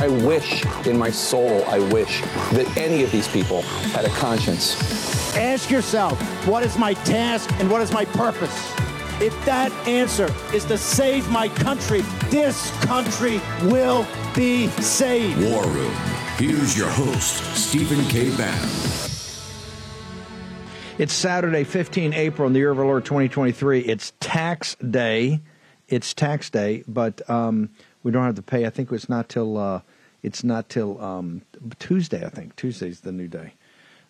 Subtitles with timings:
[0.00, 2.22] I wish in my soul, I wish
[2.52, 3.60] that any of these people
[3.92, 5.36] had a conscience.
[5.36, 8.72] Ask yourself, what is my task and what is my purpose?
[9.20, 15.38] If that answer is to save my country, this country will be saved.
[15.44, 15.92] War Room.
[16.38, 18.34] Here's your host, Stephen K.
[18.38, 18.70] Bannon.
[20.96, 23.80] It's Saturday, 15 April in the year of our Lord 2023.
[23.80, 25.42] It's tax day.
[25.88, 27.68] It's tax day, but um,
[28.02, 28.64] we don't have to pay.
[28.64, 29.80] I think it's not till uh,
[30.22, 31.42] it's not till um,
[31.78, 32.24] Tuesday.
[32.24, 33.54] I think Tuesday's the new day.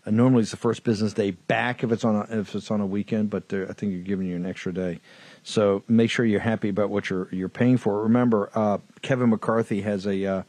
[0.06, 2.80] Uh, normally, it's the first business day back if it's on a, if it's on
[2.80, 5.00] a weekend, but I think you're giving you an extra day.
[5.42, 8.02] So make sure you're happy about what you're you're paying for.
[8.02, 10.42] Remember, uh, Kevin McCarthy has a uh,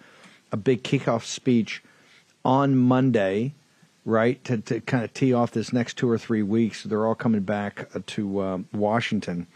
[0.51, 1.83] a big kickoff speech
[2.45, 3.53] on Monday,
[4.05, 4.41] right?
[4.45, 6.83] To to kind of tee off this next two or three weeks.
[6.83, 9.47] They're all coming back uh, to uh, Washington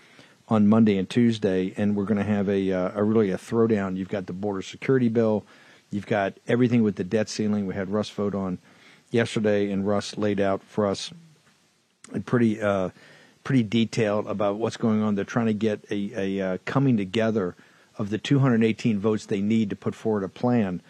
[0.47, 3.97] on Monday and Tuesday, and we're going to have a, uh, a really a throwdown.
[3.97, 5.43] You've got the border security bill,
[5.91, 7.67] you've got everything with the debt ceiling.
[7.67, 8.59] We had Russ Vought on
[9.11, 11.11] yesterday, and Russ laid out for us
[12.13, 12.89] a pretty uh,
[13.43, 15.15] pretty detailed about what's going on.
[15.15, 17.55] They're trying to get a, a uh, coming together
[17.97, 20.81] of the 218 votes they need to put forward a plan.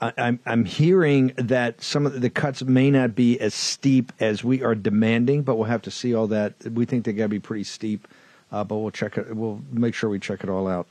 [0.00, 4.62] I'm I'm hearing that some of the cuts may not be as steep as we
[4.62, 6.54] are demanding, but we'll have to see all that.
[6.72, 8.06] We think they got to be pretty steep
[8.50, 9.34] uh, but we'll check it.
[9.34, 10.88] We'll make sure we check it all out.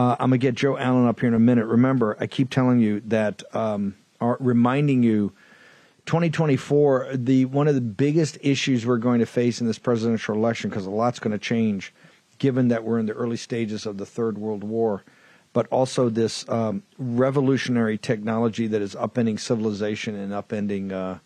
[0.00, 1.66] Uh, I'm gonna get Joe Allen up here in a minute.
[1.66, 5.34] Remember, I keep telling you that, um, are reminding you,
[6.06, 7.10] 2024.
[7.16, 10.86] The one of the biggest issues we're going to face in this presidential election, because
[10.86, 11.92] a lot's going to change,
[12.38, 15.04] given that we're in the early stages of the Third World War,
[15.52, 21.18] but also this um, revolutionary technology that is upending civilization and upending uh,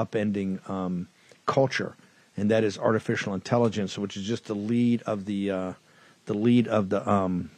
[0.00, 1.08] upending um,
[1.46, 1.96] culture
[2.36, 5.72] and that is artificial intelligence, which is just the lead of the uh,
[6.26, 7.50] the lead of the um,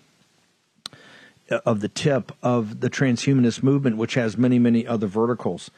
[1.50, 5.70] of the tip of the transhumanist movement, which has many many other verticals.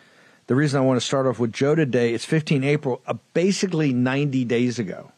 [0.46, 3.92] The reason I want to start off with Joe today is 15 April, uh, basically
[3.92, 5.10] 90 days ago.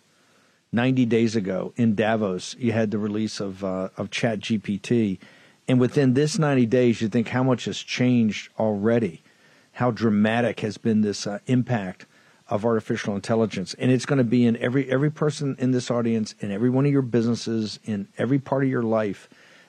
[0.72, 5.19] 90 days ago in Davos, you had the release of uh, of Chat GPT,
[5.66, 9.22] and within this 90 days, you think how much has changed already,
[9.72, 12.06] how dramatic has been this uh, impact
[12.48, 16.34] of artificial intelligence, and it's going to be in every every person in this audience,
[16.41, 19.28] in every one of your businesses, in every part of your life.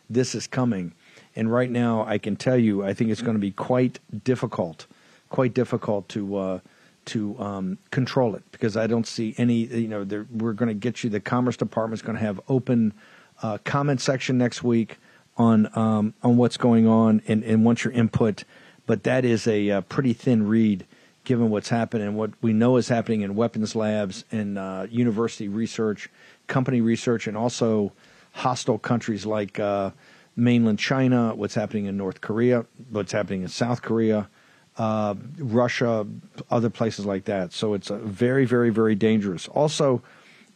[0.09, 0.93] This is coming,
[1.35, 4.87] and right now, I can tell you, I think it's going to be quite difficult,
[5.29, 6.59] quite difficult to uh,
[7.05, 9.65] to um, control it because I don't see any.
[9.65, 11.09] You know, we're going to get you.
[11.09, 12.93] The Commerce Department is going to have open
[13.41, 14.97] uh, comment section next week
[15.37, 18.43] on um, on what's going on and, and want your input.
[18.85, 20.85] But that is a, a uh, pretty thin read
[21.23, 25.47] given what's happened and what we know is happening in weapons labs and uh, university
[25.47, 26.09] research,
[26.47, 27.91] company research, and also
[28.31, 29.91] hostile countries like uh,
[30.35, 34.29] mainland China, what's happening in North Korea, what's happening in South Korea,
[34.77, 36.07] uh, Russia,
[36.49, 37.51] other places like that.
[37.53, 39.47] So it's very, very, very dangerous.
[39.49, 40.01] Also,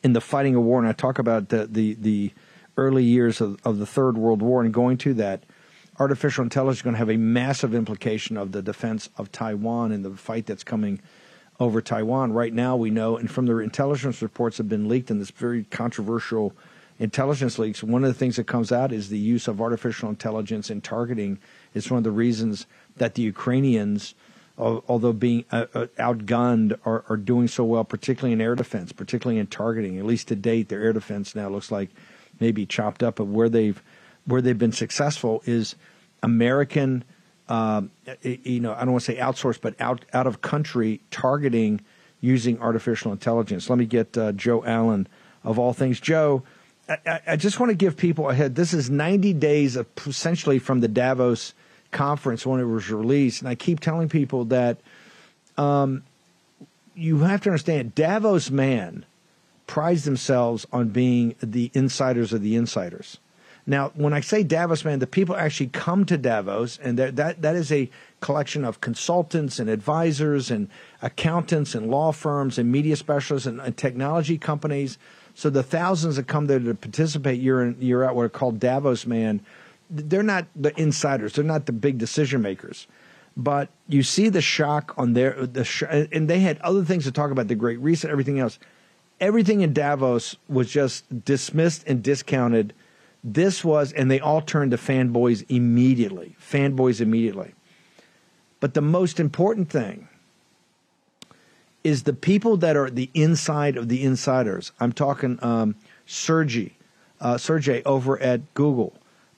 [0.04, 2.32] in the fighting a war, and I talk about the the, the
[2.78, 5.44] early years of, of the Third World War and going to that
[6.00, 10.04] artificial intelligence is going to have a massive implication of the defense of Taiwan and
[10.04, 11.00] the fight that's coming
[11.60, 12.34] over Taiwan.
[12.34, 15.66] Right now, we know, and from the intelligence reports have been leaked in this very
[15.66, 16.54] controversial
[17.04, 20.70] intelligence leaks, one of the things that comes out is the use of artificial intelligence
[20.70, 21.38] in targeting
[21.74, 22.66] It's one of the reasons
[22.96, 24.16] that the Ukrainians,
[24.58, 29.38] although being uh, uh, outgunned, are, are doing so well, particularly in air defense, particularly
[29.38, 30.00] in targeting.
[30.00, 31.90] At least to date, their air defense now looks like
[32.40, 33.82] maybe chopped up of where they've
[34.26, 35.76] where they've been successful is
[36.22, 37.04] American,
[37.50, 37.82] uh,
[38.22, 41.82] you know, I don't want to say outsourced, but out out of country targeting
[42.22, 43.70] using artificial intelligence.
[43.70, 45.08] Let me get uh, Joe Allen
[45.44, 46.00] of all things.
[46.00, 46.44] Joe,
[46.90, 48.56] I, I, just want to give people ahead.
[48.56, 51.54] This is 90 days of essentially from the Davos
[51.92, 54.80] conference when it was released, and I keep telling people that
[55.58, 56.04] um,
[56.96, 59.06] you have to understand Davos man
[59.66, 63.18] prides themselves on being the insiders of the insiders.
[63.66, 67.42] Now, when I say Davos, man, the people actually come to Davos, and that that,
[67.42, 67.90] that is a
[68.20, 70.68] collection of consultants and advisors and
[71.02, 74.98] accountants and law firms and media specialists and, and technology companies.
[75.36, 78.60] So the thousands that come there to participate year in year out, what are called
[78.60, 79.42] Davos, man,
[79.90, 81.34] they're not the insiders.
[81.34, 82.88] They're not the big decision makers.
[83.36, 87.12] But you see the shock on their the sh- and they had other things to
[87.12, 88.60] talk about the Great Reset, everything else.
[89.20, 92.74] Everything in Davos was just dismissed and discounted.
[93.24, 96.36] This was, and they all turned to fanboys immediately.
[96.40, 97.54] Fanboys immediately.
[98.60, 100.10] But the most important thing
[101.84, 104.72] is the people that are the inside of the insiders.
[104.80, 105.76] I'm talking um,
[106.06, 106.74] Sergey,
[107.20, 108.94] uh, Sergey over at Google,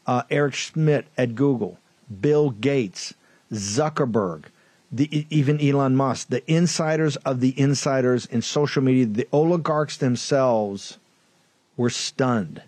[0.06, 1.80] uh, Eric Schmidt at Google,
[2.21, 3.13] Bill Gates,
[3.51, 4.45] Zuckerberg,
[4.92, 11.00] the, even Elon Musk, the insiders of the insiders in social media, the oligarchs themselves
[11.75, 12.62] were stunned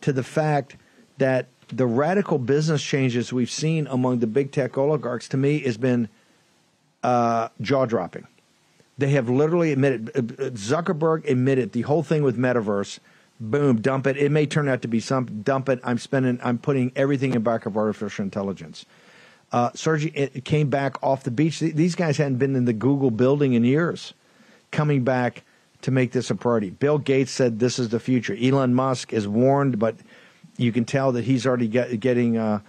[0.00, 0.76] to the fact
[1.18, 5.76] that the radical business changes we've seen among the big tech oligarchs to me has
[5.76, 6.08] been
[7.02, 8.26] uh, jaw dropping.
[9.00, 12.98] They have literally admitted, uh, Zuckerberg admitted the whole thing with metaverse.
[13.40, 14.18] Boom, dump it.
[14.18, 15.80] It may turn out to be some dump it.
[15.82, 18.84] I'm spending, I'm putting everything in back of artificial intelligence.
[19.52, 20.10] Uh, Sergey
[20.44, 21.60] came back off the beach.
[21.60, 24.12] These guys hadn't been in the Google building in years,
[24.70, 25.42] coming back
[25.82, 26.70] to make this a priority.
[26.70, 28.36] Bill Gates said this is the future.
[28.40, 29.96] Elon Musk is warned, but
[30.58, 32.36] you can tell that he's already get, getting.
[32.36, 32.60] Uh,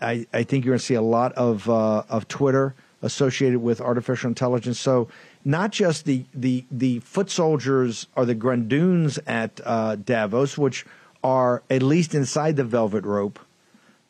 [0.00, 3.80] I, I, think you're going to see a lot of uh, of Twitter associated with
[3.80, 4.78] artificial intelligence.
[4.78, 5.08] So
[5.44, 10.86] not just the the the foot soldiers or the grandoons at uh, Davos, which
[11.22, 13.38] are at least inside the velvet rope,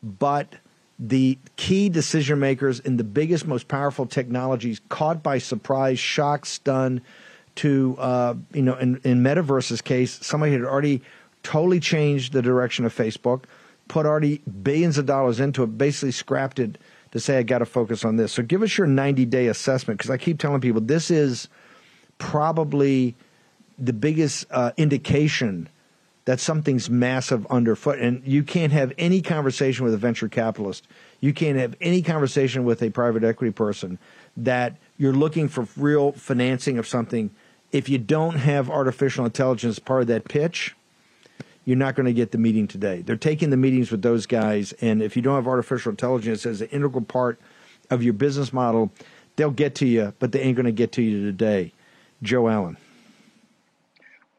[0.01, 0.55] but
[0.97, 7.01] the key decision makers in the biggest, most powerful technologies caught by surprise, shock, stun.
[7.59, 11.01] To uh, you know, in, in Metaverse's case, somebody had already
[11.41, 13.45] totally changed the direction of Facebook,
[13.87, 16.77] put already billions of dollars into it, basically scrapped it
[17.15, 18.33] to say I got to focus on this.
[18.33, 21.47] So give us your 90 day assessment because I keep telling people this is
[22.17, 23.15] probably
[23.79, 25.69] the biggest uh, indication
[26.25, 27.99] that something's massive underfoot.
[27.99, 30.89] And you can't have any conversation with a venture capitalist.
[31.21, 33.97] You can't have any conversation with a private equity person
[34.35, 37.29] that you're looking for real financing of something.
[37.71, 40.74] If you don't have artificial intelligence part of that pitch,
[41.65, 43.01] you're not going to get the meeting today.
[43.01, 46.61] They're taking the meetings with those guys, and if you don't have artificial intelligence as
[46.61, 47.39] an integral part
[47.89, 48.91] of your business model,
[49.35, 51.73] they'll get to you, but they ain't going to get to you today.
[52.21, 52.77] Joe Allen.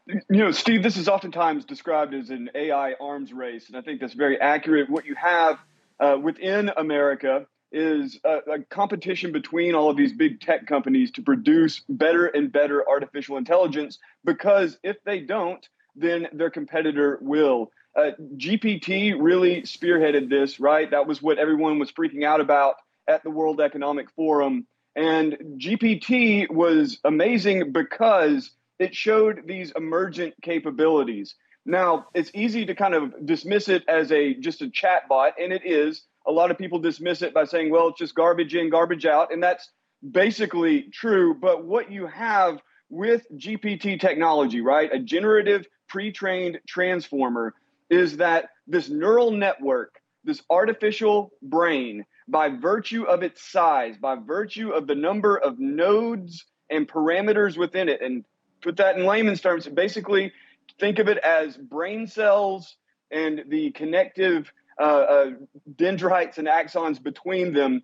[0.06, 4.00] You know, Steve, this is oftentimes described as an AI arms race, and I think
[4.00, 4.88] that's very accurate.
[4.88, 5.58] What you have
[5.98, 11.22] uh, within America is a, a, competition between all of these big tech companies to
[11.22, 17.70] produce better and better artificial intelligence because if they don't, then their competitor will.
[17.96, 20.90] Uh, GPT really spearheaded this, right?
[20.90, 22.76] That was what everyone was freaking out about
[23.08, 24.66] at the World Economic Forum.
[24.94, 31.34] And GPT was amazing because it showed these emergent capabilities.
[31.64, 35.52] Now, it's easy to kind of dismiss it as a just a chat bot, and
[35.52, 36.02] it is.
[36.26, 39.32] A lot of people dismiss it by saying, well, it's just garbage in, garbage out.
[39.32, 39.70] And that's
[40.08, 41.34] basically true.
[41.34, 44.90] But what you have with GPT technology, right?
[44.92, 47.54] A generative pre trained transformer
[47.90, 54.70] is that this neural network, this artificial brain, by virtue of its size, by virtue
[54.70, 58.24] of the number of nodes and parameters within it, and
[58.60, 60.32] put that in layman's terms, basically
[60.80, 62.76] think of it as brain cells
[63.10, 65.30] and the connective uh, uh,
[65.76, 67.82] dendrites and axons between them.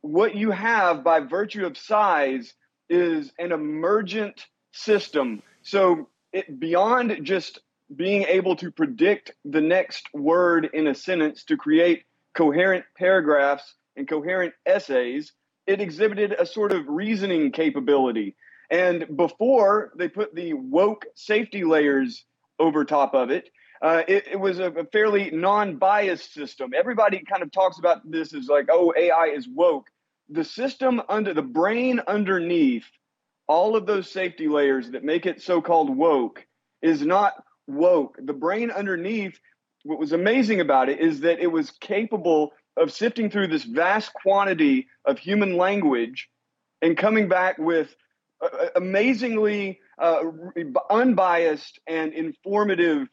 [0.00, 2.54] What you have by virtue of size
[2.88, 5.42] is an emergent system.
[5.62, 7.60] So it beyond just
[7.94, 14.08] being able to predict the next word in a sentence to create coherent paragraphs and
[14.08, 15.32] coherent essays,
[15.66, 18.34] it exhibited a sort of reasoning capability.
[18.70, 22.24] And before they put the woke safety layers
[22.58, 23.50] over top of it,
[23.82, 26.72] uh, it, it, was a, a fairly non biased system.
[26.74, 29.88] Everybody kind of talks about this as like, oh, AI is woke.
[30.30, 32.86] The system under the brain underneath
[33.48, 36.46] all of those safety layers that make it so called woke
[36.80, 37.34] is not
[37.66, 38.16] woke.
[38.22, 39.38] The brain underneath,
[39.84, 44.12] what was amazing about it is that it was capable of sifting through this vast
[44.14, 46.28] quantity of human language
[46.80, 47.94] and coming back with
[48.42, 50.22] uh, uh amazingly uh,
[50.90, 53.08] unbiased and informative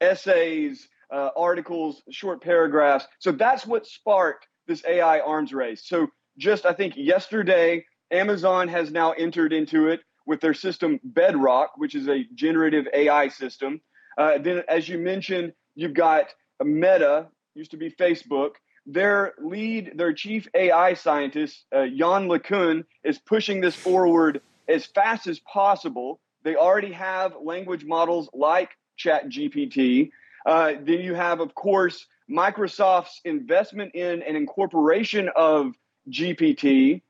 [0.00, 3.06] essays, uh, articles, short paragraphs.
[3.18, 5.82] So that's what sparked this AI arms race.
[5.84, 6.06] So
[6.38, 11.94] just I think yesterday, Amazon has now entered into it with their system Bedrock, which
[11.94, 13.80] is a generative AI system.
[14.18, 16.26] Uh, then, as you mentioned, you've got
[16.62, 18.52] Meta, used to be Facebook.
[18.86, 25.26] Their lead, their chief AI scientist, uh, Yann LeCun, is pushing this forward as fast
[25.26, 26.20] as possible.
[26.44, 30.10] They already have language models like ChatGPT.
[30.46, 35.74] Uh, then you have, of course, Microsoft's investment in and incorporation of
[36.10, 37.02] GPT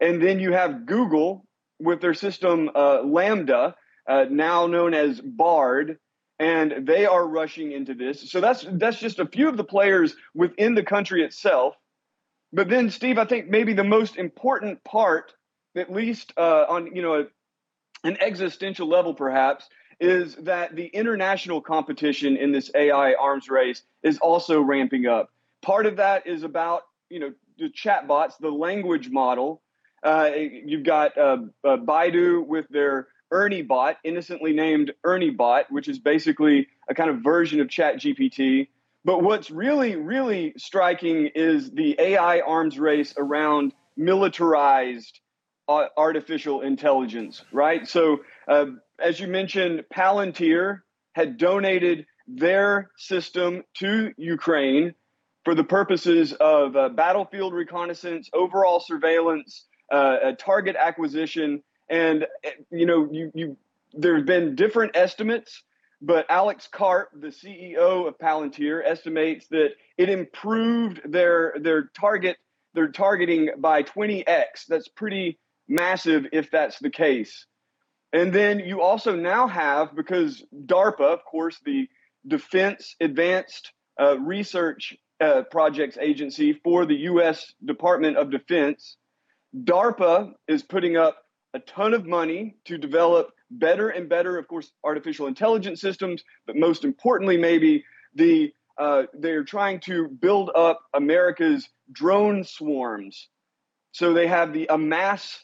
[0.00, 1.44] And then you have Google
[1.80, 3.74] with their system uh, LaMDA,
[4.08, 5.98] uh, now known as Bard,
[6.38, 8.30] and they are rushing into this.
[8.30, 11.74] So that's that's just a few of the players within the country itself.
[12.52, 15.32] But then, Steve, I think maybe the most important part,
[15.76, 17.24] at least uh, on you know a,
[18.04, 19.68] an existential level, perhaps,
[20.00, 25.30] is that the international competition in this AI arms race is also ramping up.
[25.62, 29.60] Part of that is about you know the chatbots, the language model.
[30.02, 30.30] Uh,
[30.64, 35.98] you've got uh, uh, Baidu with their Ernie bot, innocently named Ernie bot, which is
[35.98, 38.68] basically a kind of version of Chat GPT.
[39.04, 45.20] But what's really, really striking is the AI arms race around militarized
[45.68, 47.86] uh, artificial intelligence, right?
[47.86, 48.66] So, uh,
[48.98, 50.80] as you mentioned, Palantir
[51.12, 54.94] had donated their system to Ukraine
[55.44, 62.26] for the purposes of uh, battlefield reconnaissance, overall surveillance, uh, target acquisition, and
[62.70, 63.56] you know, you you
[63.94, 65.62] there have been different estimates,
[66.00, 72.36] but Alex Karp, the CEO of Palantir, estimates that it improved their their target
[72.74, 74.66] their targeting by 20x.
[74.68, 77.46] That's pretty massive if that's the case.
[78.12, 81.88] And then you also now have because DARPA, of course, the
[82.26, 87.52] Defense Advanced uh, Research uh, Projects Agency for the U.S.
[87.64, 88.96] Department of Defense,
[89.56, 91.18] DARPA is putting up
[91.54, 96.56] a ton of money to develop better and better, of course, artificial intelligence systems, but
[96.56, 103.28] most importantly, maybe the uh, they're trying to build up America's drone swarms.
[103.90, 105.42] So they have the Amass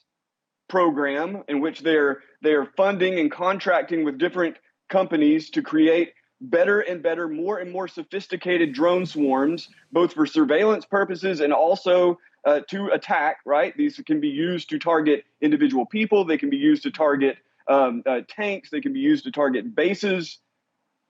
[0.69, 4.57] program in which they're they're funding and contracting with different
[4.89, 10.85] companies to create better and better, more and more sophisticated drone swarms, both for surveillance
[10.85, 13.77] purposes and also uh, to attack, right?
[13.77, 18.03] These can be used to target individual people, they can be used to target um,
[18.07, 20.39] uh, tanks, they can be used to target bases.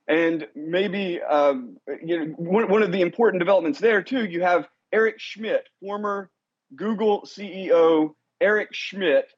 [0.07, 4.25] And maybe um, you know one, one of the important developments there too.
[4.25, 6.31] You have Eric Schmidt, former
[6.77, 9.33] Google CEO Eric Schmidt,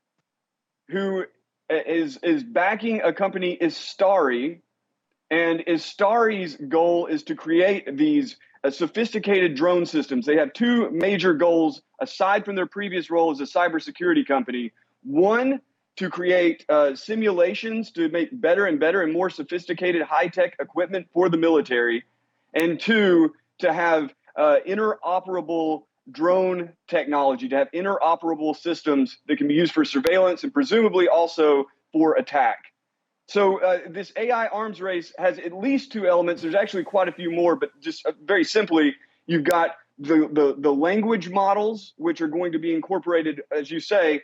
[0.89, 1.25] who
[1.71, 4.61] is is backing a company Istari,
[5.31, 8.39] and Istari's goal is to create these uh,
[8.71, 10.27] sophisticated drone systems.
[10.27, 14.73] They have two major goals aside from their previous role as a cybersecurity company.
[15.03, 15.61] One,
[15.97, 21.09] to create uh, simulations to make better and better and more sophisticated high tech equipment
[21.13, 22.05] for the military.
[22.55, 29.55] And two, to have uh, interoperable drone technology, to have interoperable systems that can be
[29.55, 32.59] used for surveillance and presumably also for attack.
[33.29, 36.43] So uh, this AI arms race has at least two elements.
[36.43, 38.95] There's actually quite a few more, but just uh, very simply,
[39.27, 43.81] you've got the, the the language models, which are going to be incorporated, as you
[43.81, 44.23] say,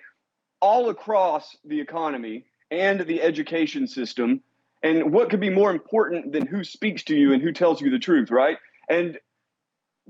[0.61, 4.41] all across the economy and the education system.
[4.85, 7.91] And what could be more important than who speaks to you and who tells you
[7.91, 8.59] the truth, right?
[8.89, 9.19] And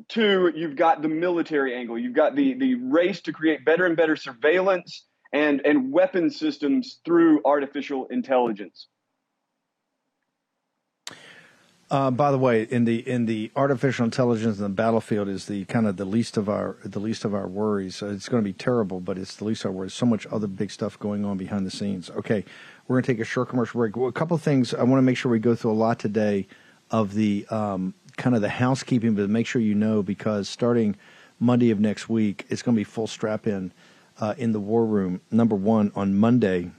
[0.09, 1.99] two, you've got the military angle.
[1.99, 6.99] You've got the the race to create better and better surveillance and, and weapon systems
[7.05, 8.89] through artificial intelligence.
[11.93, 15.67] Uh, by the way, in the in the artificial intelligence in the battlefield is the
[15.67, 18.03] kind of the least of our the least of our worries.
[18.03, 19.93] Uh, it's going to be terrible, but it's the least of our worries.
[19.93, 22.09] So much other big stuff going on behind the scenes.
[22.09, 22.47] Okay,
[22.89, 23.95] we're going to take a short commercial break.
[23.95, 25.99] Well, a couple of things I want to make sure we go through a lot
[25.99, 26.47] today
[26.91, 30.97] of the um, kind of the housekeeping, but make sure you know because starting
[31.41, 33.71] Monday of next week, it's going to be full strap in
[34.23, 35.21] uh, in the war room.
[35.33, 36.71] Number one, on Monday,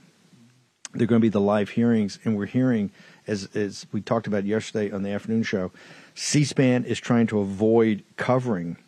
[0.94, 2.90] they're going to be the live hearings, and we're hearing,
[3.26, 5.70] as, as we talked about yesterday on the afternoon show,
[6.14, 8.78] C SPAN is trying to avoid covering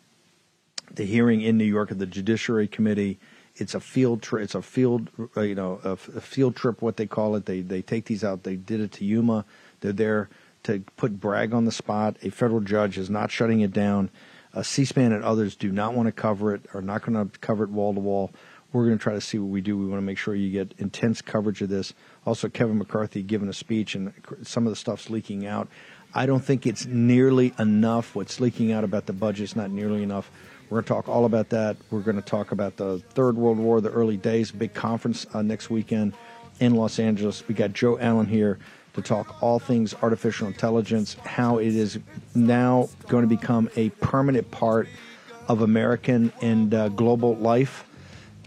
[0.91, 3.19] the hearing in New York of the Judiciary Committee.
[3.57, 4.43] It's a field trip.
[4.43, 6.81] It's a field, uh, you know, a, a, field trip.
[6.81, 7.45] What they call it.
[7.45, 8.43] They they take these out.
[8.43, 9.45] They did it to Yuma.
[9.81, 10.29] They're there
[10.63, 12.17] to put Bragg on the spot.
[12.23, 14.09] A federal judge is not shutting it down.
[14.53, 17.63] Uh, C-SPAN and others do not want to cover it, are not going to cover
[17.63, 18.31] it wall to wall.
[18.73, 19.77] We're going to try to see what we do.
[19.77, 21.93] We want to make sure you get intense coverage of this.
[22.25, 24.13] Also, Kevin McCarthy giving a speech, and
[24.43, 25.67] some of the stuff's leaking out.
[26.13, 28.15] I don't think it's nearly enough.
[28.15, 30.29] What's leaking out about the budget is not nearly enough.
[30.69, 31.77] We're going to talk all about that.
[31.91, 35.41] We're going to talk about the Third World War, the early days, big conference uh,
[35.41, 36.13] next weekend
[36.59, 37.47] in Los Angeles.
[37.47, 38.59] We got Joe Allen here
[38.97, 41.99] to talk all things artificial intelligence, how it is
[42.33, 44.89] now going to become a permanent part
[45.47, 47.85] of American and uh, global life,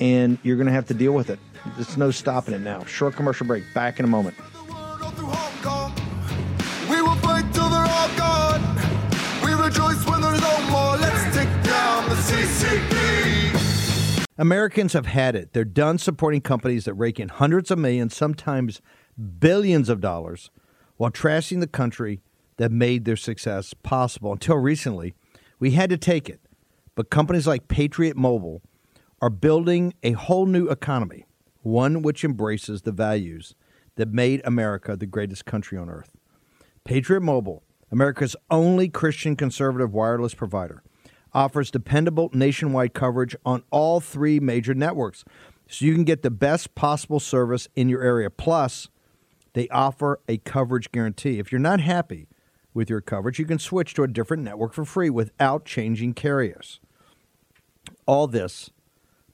[0.01, 1.39] and you're going to have to deal with it.
[1.77, 2.85] There's no stopping it now.
[2.85, 3.63] Short commercial break.
[3.75, 4.37] Back in a moment.
[14.37, 15.53] Americans have had it.
[15.53, 18.81] They're done supporting companies that rake in hundreds of millions, sometimes
[19.21, 20.51] billions of dollars,
[20.97, 22.21] while trashing the country
[22.57, 24.33] that made their success possible.
[24.33, 25.15] Until recently,
[25.59, 26.41] we had to take it.
[26.95, 28.63] But companies like Patriot Mobile
[29.23, 31.27] are building a whole new economy,
[31.63, 33.55] one which embraces the values
[33.97, 36.17] that made America the greatest country on earth.
[36.85, 40.83] Patriot Mobile, America's only Christian conservative wireless provider,
[41.33, 45.25] offers dependable nationwide coverage on all three major networks
[45.69, 48.29] so you can get the best possible service in your area.
[48.31, 48.89] Plus,
[49.53, 51.39] they offer a coverage guarantee.
[51.39, 52.29] If you're not happy
[52.73, 56.81] with your coverage, you can switch to a different network for free without changing carriers.
[58.07, 58.71] All this,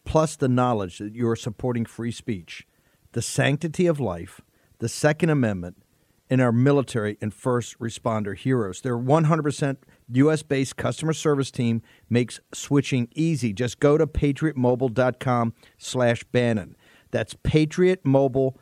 [0.04, 2.66] plus the knowledge that you are supporting free speech,
[3.12, 4.40] the sanctity of life,
[4.78, 5.82] the Second Amendment,
[6.28, 8.80] and our military and first responder heroes.
[8.80, 9.76] Their 100%
[10.12, 10.42] U.S.
[10.42, 13.52] based customer service team makes switching easy.
[13.52, 16.76] Just go to patriotmobile.com slash Bannon.
[17.12, 18.60] That's patriotmobile.com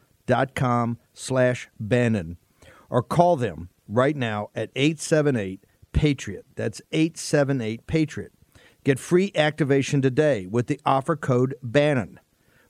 [1.12, 2.36] slash Bannon.
[2.90, 6.44] Or call them right now at 878 Patriot.
[6.56, 8.32] That's 878 Patriot.
[8.84, 12.20] Get free activation today with the offer code Bannon.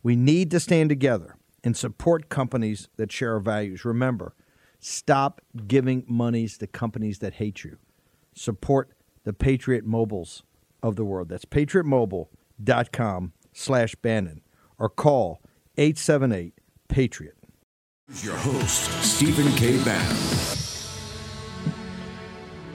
[0.03, 3.85] We need to stand together and support companies that share our values.
[3.85, 4.35] Remember,
[4.79, 7.79] stop giving monies to companies that hate you.
[8.35, 8.91] Support
[9.25, 10.43] the Patriot Mobiles
[10.83, 11.31] of the world.
[11.31, 14.43] That's patriotmobile.com slash Bannon
[14.79, 15.41] or call
[15.79, 16.55] 878
[16.89, 17.34] Patriot.
[18.23, 19.83] Your host, Stephen K.
[19.83, 20.17] Bannon.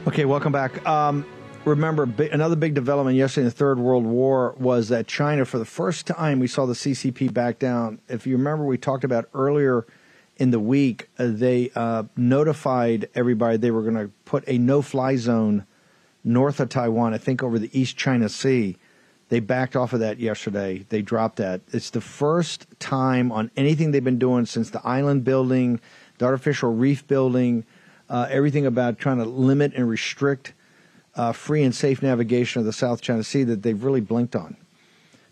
[0.07, 0.83] Okay, welcome back.
[0.87, 1.23] Um,
[1.65, 5.65] remember, another big development yesterday in the Third World War was that China, for the
[5.65, 7.99] first time, we saw the CCP back down.
[8.07, 9.85] If you remember, we talked about earlier
[10.37, 14.81] in the week, uh, they uh, notified everybody they were going to put a no
[14.81, 15.63] fly zone
[16.23, 18.77] north of Taiwan, I think over the East China Sea.
[19.29, 20.85] They backed off of that yesterday.
[20.89, 21.61] They dropped that.
[21.71, 25.79] It's the first time on anything they've been doing since the island building,
[26.17, 27.63] the artificial reef building,
[28.09, 30.53] uh, everything about trying to limit and restrict
[31.15, 34.57] uh, free and safe navigation of the South China Sea that they've really blinked on.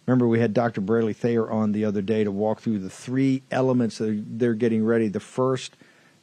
[0.05, 0.79] Remember, we had Dr.
[0.79, 4.85] Bradley Thayer on the other day to walk through the three elements that they're getting
[4.85, 5.07] ready.
[5.07, 5.75] The first,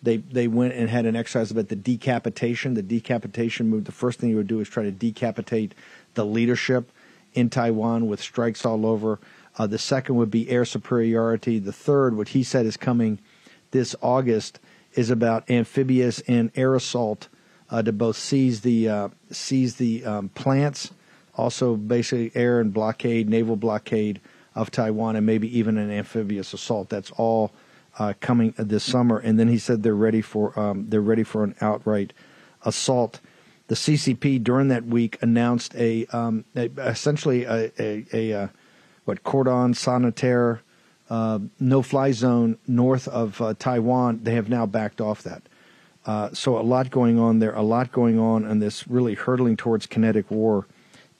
[0.02, 2.74] they they went and had an exercise about the decapitation.
[2.74, 3.84] The decapitation move.
[3.84, 5.74] The first thing you would do is try to decapitate
[6.14, 6.90] the leadership
[7.34, 9.20] in Taiwan with strikes all over.
[9.56, 11.58] Uh, the second would be air superiority.
[11.58, 13.20] The third, what he said is coming
[13.70, 14.58] this August,
[14.94, 17.28] is about amphibious and air assault
[17.70, 20.90] uh, to both seize the uh, seize the um, plants,
[21.34, 24.20] also basically air and blockade, naval blockade
[24.54, 26.88] of Taiwan, and maybe even an amphibious assault.
[26.88, 27.52] That's all
[27.98, 29.18] uh, coming this summer.
[29.18, 32.12] And then he said they're ready for um, they're ready for an outright
[32.64, 33.20] assault.
[33.66, 38.48] The CCP during that week announced a, um, a essentially a, a, a uh,
[39.04, 40.60] what cordon sanitaire
[41.10, 44.20] uh, no fly zone north of uh, Taiwan.
[44.22, 45.42] They have now backed off that.
[46.06, 49.56] Uh, so a lot going on there, a lot going on, and this really hurtling
[49.56, 50.66] towards kinetic war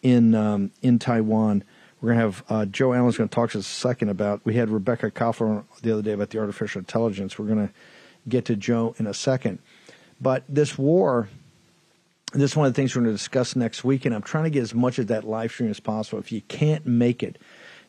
[0.03, 1.65] in um, in Taiwan.
[2.01, 4.43] We're going to have uh, Joe Allen's to talk to us a second about.
[4.45, 7.39] We had Rebecca Koffler the other day about the artificial intelligence.
[7.39, 7.75] We're going to
[8.29, 9.59] get to Joe in a second,
[10.21, 11.29] but this war.
[12.35, 14.43] This is one of the things we're going to discuss next week, and I'm trying
[14.43, 16.19] to get as much of that live stream as possible.
[16.19, 17.39] If you can't make it,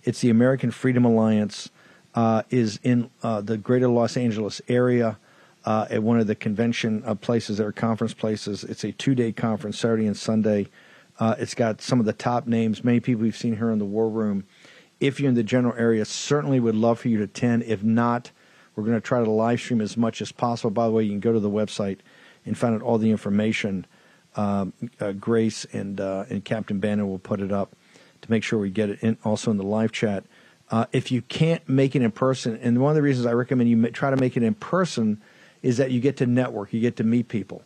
[0.04, 1.72] it's the American Freedom Alliance
[2.14, 5.18] uh, is in uh, the greater Los Angeles area
[5.66, 8.64] uh, at one of the convention uh, places are conference places.
[8.64, 10.68] It's a two day conference, Saturday and Sunday.
[11.18, 13.86] Uh, it's got some of the top names, many people we've seen here in the
[13.86, 14.46] war room.
[15.00, 17.64] If you're in the general area, certainly would love for you to attend.
[17.64, 18.30] If not,
[18.76, 20.70] we're going to try to live stream as much as possible.
[20.70, 21.98] By the way, you can go to the website
[22.46, 23.88] and find out all the information.
[24.36, 27.76] Um, uh, Grace and uh, and Captain Bannon will put it up
[28.22, 30.26] to make sure we get it in, also in the live chat.
[30.72, 33.70] Uh, if you can't make it in person, and one of the reasons I recommend
[33.70, 35.22] you try to make it in person
[35.62, 37.64] is that you get to network, you get to meet people.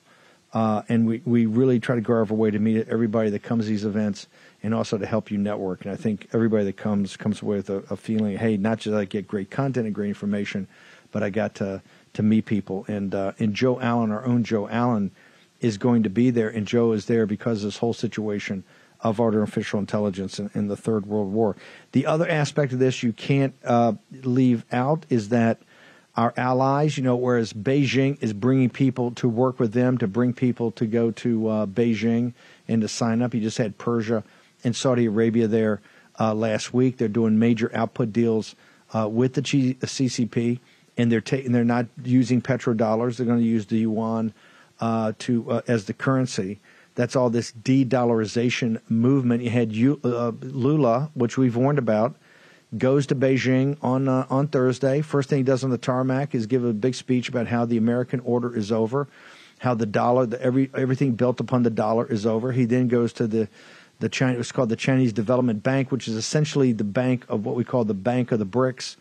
[0.51, 3.65] Uh, and we, we really try to go our way to meet everybody that comes
[3.65, 4.27] to these events
[4.63, 5.83] and also to help you network.
[5.85, 8.95] And I think everybody that comes comes away with a, a feeling, hey, not just
[8.95, 10.67] I get great content and great information,
[11.11, 11.81] but I got to
[12.13, 12.83] to meet people.
[12.87, 15.11] And uh, and Joe Allen, our own Joe Allen,
[15.61, 18.63] is going to be there, and Joe is there because of this whole situation
[19.01, 21.55] of artificial intelligence in, in the Third World War.
[21.93, 23.93] The other aspect of this you can't uh,
[24.23, 25.59] leave out is that
[26.17, 30.33] our allies, you know, whereas Beijing is bringing people to work with them, to bring
[30.33, 32.33] people to go to uh, Beijing
[32.67, 33.33] and to sign up.
[33.33, 34.23] You just had Persia
[34.63, 35.81] and Saudi Arabia there
[36.19, 36.97] uh, last week.
[36.97, 38.55] They're doing major output deals
[38.93, 40.59] uh, with the G- CCP,
[40.97, 43.15] and they're taking they're not using petrodollars.
[43.15, 44.33] They're going to use the yuan
[44.79, 46.59] uh, to uh, as the currency.
[46.95, 49.43] That's all this de-dollarization movement.
[49.43, 49.71] You had
[50.03, 52.15] uh, Lula, which we've warned about
[52.77, 55.01] goes to Beijing on uh, on Thursday.
[55.01, 57.77] First thing he does on the tarmac is give a big speech about how the
[57.77, 59.07] American order is over,
[59.59, 62.51] how the dollar, the, every everything built upon the dollar is over.
[62.51, 63.47] He then goes to the
[63.99, 67.55] the China, it's called the Chinese Development Bank, which is essentially the bank of what
[67.55, 68.95] we call the Bank of the BRICS.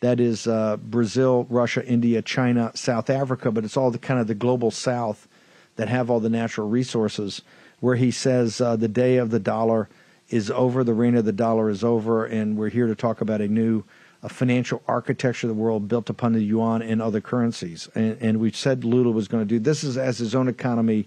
[0.00, 4.26] That is uh, Brazil, Russia, India, China, South Africa, but it's all the kind of
[4.26, 5.26] the global South
[5.76, 7.42] that have all the natural resources.
[7.80, 9.88] Where he says uh, the day of the dollar
[10.28, 13.40] is over, the reign of the dollar is over, and we're here to talk about
[13.40, 13.84] a new
[14.22, 17.88] a financial architecture of the world built upon the yuan and other currencies.
[17.94, 21.06] And, and we said Lula was going to do this is as his own economy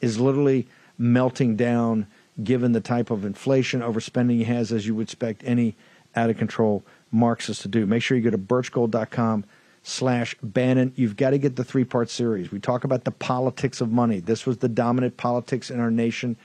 [0.00, 2.06] is literally melting down,
[2.42, 5.74] given the type of inflation overspending he has, as you would expect any
[6.14, 7.86] out of control Marxist to do.
[7.86, 9.44] Make sure you go to birchgold.com
[9.82, 10.92] slash Bannon.
[10.96, 12.50] You've got to get the three part series.
[12.50, 14.20] We talk about the politics of money.
[14.20, 16.36] This was the dominant politics in our nation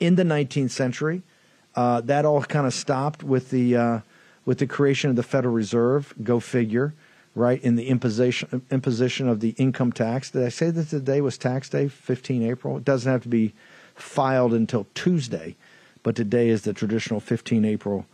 [0.00, 1.22] in the 19th century.
[1.74, 4.00] Uh, that all kind of stopped with the uh,
[4.44, 6.12] with the creation of the Federal Reserve.
[6.22, 6.94] Go figure,
[7.34, 7.62] right?
[7.62, 10.30] In the imposition imposition of the income tax.
[10.30, 12.76] Did I say that today was tax day, 15 April?
[12.76, 13.54] It doesn't have to be
[13.94, 15.56] filed until Tuesday,
[16.02, 18.06] but today is the traditional 15 April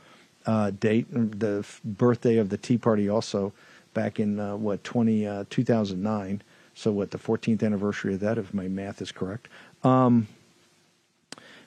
[0.47, 3.53] uh, date, the birthday of the Tea Party, also
[3.95, 6.43] back in uh, what 20 uh, 2009.
[6.75, 9.49] So what the 14th anniversary of that, if my math is correct.
[9.83, 10.29] Um,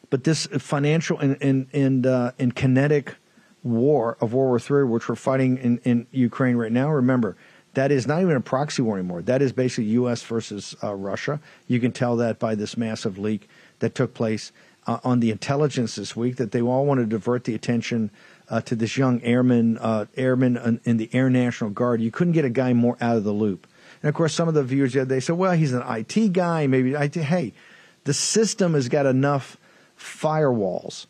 [0.10, 3.15] but this financial and and and, uh, and kinetic
[3.63, 7.36] war of World War III, which we're fighting in, in Ukraine right now, remember
[7.73, 9.21] that is not even a proxy war anymore.
[9.21, 10.21] That is basically U.S.
[10.23, 11.39] versus uh, Russia.
[11.67, 13.47] You can tell that by this massive leak
[13.79, 14.51] that took place
[14.88, 16.36] uh, on the intelligence this week.
[16.36, 18.12] That they all want to divert the attention
[18.51, 22.01] uh, to this young airman, uh, airman in the Air National Guard.
[22.01, 23.65] You couldn't get a guy more out of the loop.
[24.03, 26.67] And of course, some of the viewers they said, "Well, he's an IT guy.
[26.67, 27.53] Maybe IT." Hey,
[28.03, 29.57] the system has got enough
[29.97, 31.05] firewalls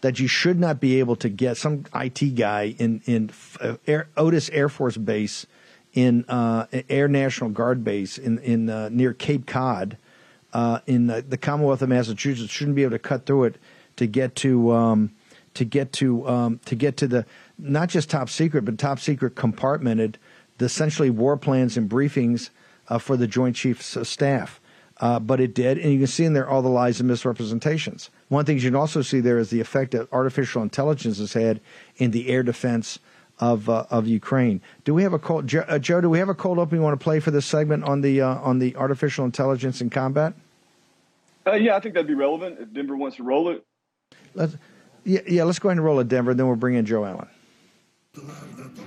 [0.00, 3.30] that you should not be able to get some IT guy in in
[3.60, 5.46] uh, Air, Otis Air Force Base
[5.92, 9.98] in uh, Air National Guard Base in in uh, near Cape Cod
[10.54, 13.56] uh, in the Commonwealth of Massachusetts shouldn't be able to cut through it
[13.96, 15.10] to get to um,
[15.56, 17.26] to get to um, to get to the
[17.58, 20.14] not just top secret but top secret compartmented
[20.58, 22.50] the essentially war plans and briefings
[22.88, 24.60] uh, for the Joint Chiefs of Staff.
[24.98, 28.08] Uh, but it did, and you can see in there all the lies and misrepresentations.
[28.28, 31.60] One thing you can also see there is the effect that artificial intelligence has had
[31.96, 32.98] in the air defense
[33.38, 34.62] of uh, of Ukraine.
[34.84, 36.00] Do we have a cold, Joe, uh, Joe?
[36.00, 38.22] Do we have a cold open you want to play for this segment on the
[38.22, 40.32] uh, on the artificial intelligence in combat?
[41.46, 43.62] Uh, yeah, I think that'd be relevant if Denver wants to roll it.
[44.34, 44.56] Let's,
[45.06, 46.34] yeah, yeah, let's go ahead and roll a Denver.
[46.34, 47.28] Then we'll bring in Joe Allen.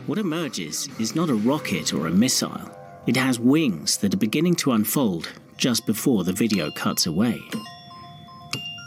[0.05, 2.71] What emerges is not a rocket or a missile.
[3.08, 7.41] It has wings that are beginning to unfold just before the video cuts away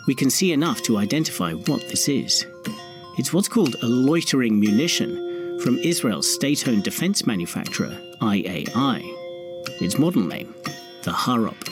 [0.07, 2.47] we can see enough to identify what this is.
[3.19, 9.01] It's what's called a loitering munition from Israel's state owned defense manufacturer, IAI.
[9.81, 10.55] Its model name,
[11.03, 11.69] the Harop.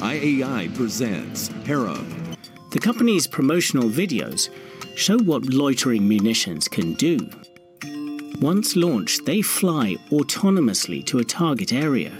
[0.00, 2.27] IAI presents Harop.
[2.70, 4.50] The company's promotional videos
[4.94, 7.18] show what loitering munitions can do.
[8.40, 12.12] Once launched, they fly autonomously to a target area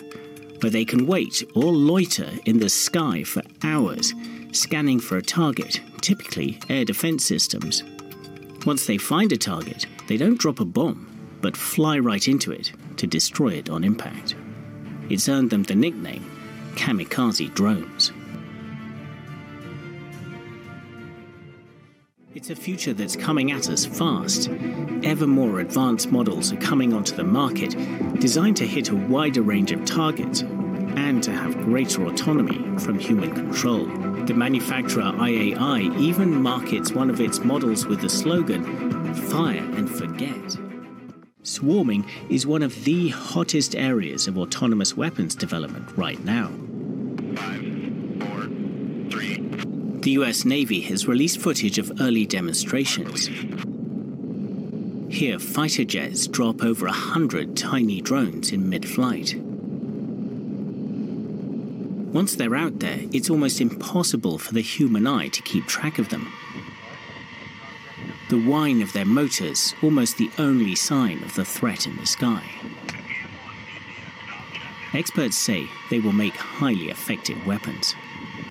[0.61, 4.15] where they can wait or loiter in the sky for hours
[4.53, 7.85] scanning for a target, typically air defense systems.
[8.65, 11.07] Once they find a target, they don't drop a bomb,
[11.43, 14.35] but fly right into it to destroy it on impact.
[15.11, 16.25] It's earned them the nickname
[16.75, 18.13] kamikaze drones.
[22.35, 24.51] It's a future that's coming at us fast.
[25.03, 27.71] Ever more advanced models are coming onto the market,
[28.21, 33.35] designed to hit a wider range of targets and to have greater autonomy from human
[33.35, 33.87] control.
[34.27, 40.59] The manufacturer IAI even markets one of its models with the slogan, Fire and Forget.
[41.45, 46.49] Swarming is one of the hottest areas of autonomous weapons development right now.
[47.37, 47.64] Five,
[48.21, 48.43] four,
[49.11, 49.49] three.
[50.09, 53.29] The US Navy has released footage of early demonstrations.
[55.11, 59.35] Here, fighter jets drop over a hundred tiny drones in mid flight.
[62.14, 66.09] Once they're out there, it's almost impossible for the human eye to keep track of
[66.09, 66.33] them.
[68.31, 72.51] The whine of their motors, almost the only sign of the threat in the sky.
[74.94, 77.94] Experts say they will make highly effective weapons.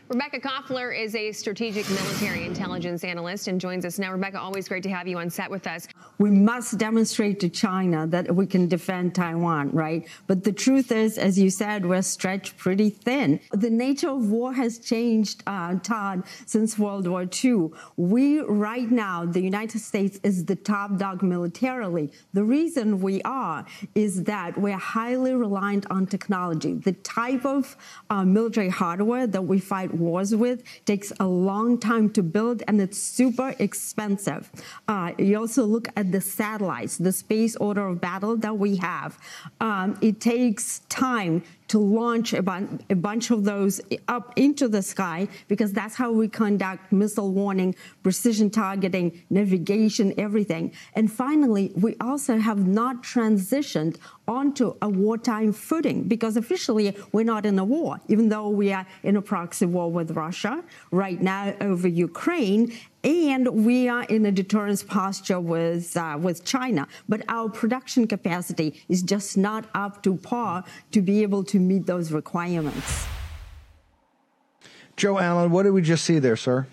[0.09, 4.13] Rebecca Koffler is a strategic military intelligence analyst and joins us now.
[4.13, 5.85] Rebecca, always great to have you on set with us.
[6.17, 10.07] We must demonstrate to China that we can defend Taiwan, right?
[10.25, 13.39] But the truth is, as you said, we're stretched pretty thin.
[13.51, 17.69] The nature of war has changed, uh, Todd, since World War II.
[17.97, 22.11] We, right now, the United States is the top dog militarily.
[22.33, 26.73] The reason we are is that we're highly reliant on technology.
[26.73, 27.75] The type of
[28.09, 32.81] uh, military hardware that we fight wars with takes a long time to build and
[32.81, 34.51] it's super expensive.
[34.87, 39.17] Uh, you also look at the satellites, the space order of battle that we have.
[39.59, 44.81] Um, it takes time to launch a, bun- a, bunch of those up into the
[44.81, 50.71] sky because that's how we conduct missile warning, precision targeting, navigation, everything.
[50.93, 57.45] And finally, we also have not transitioned onto a wartime footing because officially we're not
[57.45, 61.53] in a war, even though we are in a proxy war with Russia right now
[61.61, 62.73] over Ukraine
[63.07, 66.87] and we are in a deterrence posture with uh, with China.
[67.07, 71.85] But our production capacity is just not up to par to be able to meet
[71.85, 73.07] those requirements.
[74.95, 76.65] Joe Allen, what did we just see there, sir?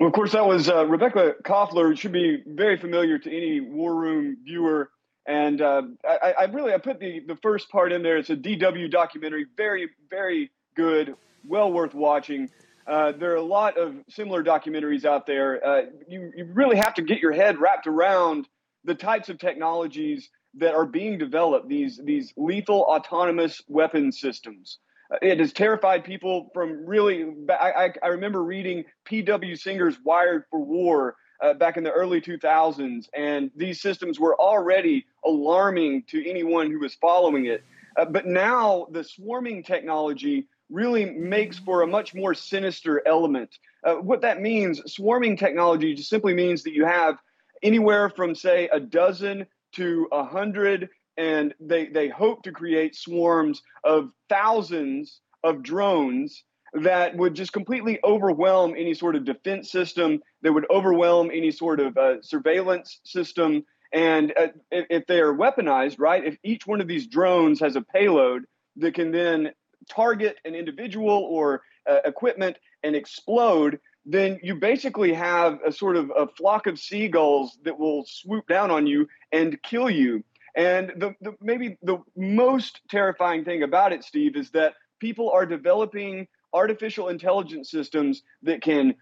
[0.00, 1.96] Well, of course, that was uh, Rebecca Koffler.
[1.96, 4.90] Should be very familiar to any war room viewer.
[5.26, 8.16] And uh, I, I, really I put the the first part in there.
[8.16, 11.14] It's a DW documentary, very very good,
[11.46, 12.50] well worth watching.
[12.86, 15.64] Uh, there are a lot of similar documentaries out there.
[15.64, 18.48] Uh, you, you really have to get your head wrapped around
[18.84, 24.78] the types of technologies that are being developed, these, these lethal autonomous weapon systems.
[25.12, 27.26] Uh, it has terrified people from really.
[27.48, 29.56] I, I, remember reading P.W.
[29.56, 35.06] Singer's Wired for War uh, back in the early 2000s, and these systems were already
[35.24, 37.64] alarming to anyone who was following it.
[37.96, 43.58] Uh, but now the swarming technology really makes for a much more sinister element.
[43.82, 47.16] Uh, what that means, swarming technology just simply means that you have
[47.62, 53.62] anywhere from, say, a dozen to a hundred, and they, they hope to create swarms
[53.84, 60.52] of thousands of drones that would just completely overwhelm any sort of defense system, that
[60.52, 63.64] would overwhelm any sort of uh, surveillance system.
[63.92, 67.74] And uh, if, if they are weaponized, right, if each one of these drones has
[67.76, 68.44] a payload
[68.76, 69.50] that can then
[69.90, 73.80] target an individual or uh, equipment and explode,
[74.12, 78.70] then you basically have a sort of a flock of seagulls that will swoop down
[78.70, 80.24] on you and kill you.
[80.56, 85.46] And the, the maybe the most terrifying thing about it, Steve, is that people are
[85.46, 88.94] developing artificial intelligence systems that can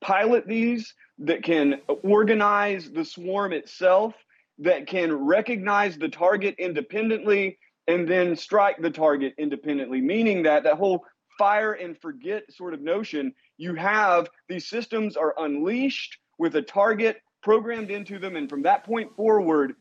[0.00, 4.14] pilot these, that can organize the swarm itself,
[4.58, 10.76] that can recognize the target independently, and then strike the target independently, meaning that that
[10.76, 11.04] whole
[11.38, 17.16] fire and forget sort of notion, you have these systems are unleashed with a target
[17.42, 18.36] programmed into them.
[18.36, 19.74] And from that point forward,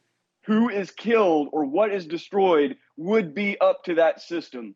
[0.46, 4.76] who is killed or what is destroyed would be up to that system.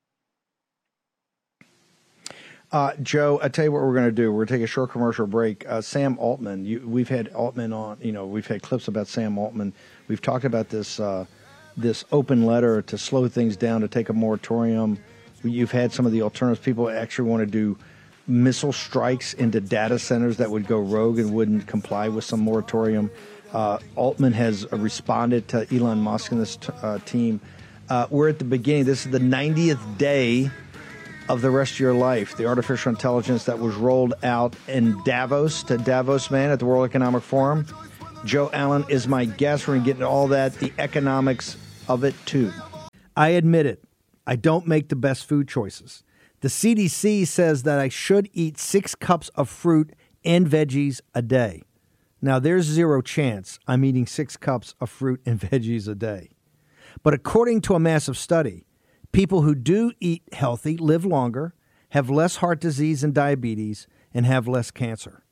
[2.71, 4.29] Uh, Joe, I tell you what we're going to do.
[4.31, 5.67] We're going to take a short commercial break.
[5.69, 7.97] Uh, Sam Altman, you, we've had Altman on.
[8.01, 9.73] You know, we've had clips about Sam Altman.
[10.09, 11.25] We've talked about this uh,
[11.77, 14.97] this open letter to slow things down, to take a moratorium.
[15.43, 16.59] You've had some of the alternatives.
[16.59, 17.77] People actually want to do
[18.27, 23.09] missile strikes into data centers that would go rogue and wouldn't comply with some moratorium.
[23.53, 27.39] Uh, Altman has responded to Elon Musk and this t- uh, team.
[27.89, 28.83] Uh, we're at the beginning.
[28.83, 30.51] This is the 90th day
[31.29, 32.35] of the rest of your life.
[32.35, 36.85] The artificial intelligence that was rolled out in Davos to Davos Man at the World
[36.85, 37.65] Economic Forum.
[38.25, 39.67] Joe Allen is my guest.
[39.67, 41.55] We're going to get into all that, the economics
[41.87, 42.51] of it too.
[43.15, 43.83] I admit it,
[44.25, 46.03] I don't make the best food choices.
[46.41, 51.63] The CDC says that I should eat six cups of fruit and veggies a day.
[52.21, 56.29] Now, there's zero chance I'm eating six cups of fruit and veggies a day.
[57.03, 58.65] But according to a massive study,
[59.11, 61.53] people who do eat healthy live longer,
[61.89, 65.23] have less heart disease and diabetes, and have less cancer.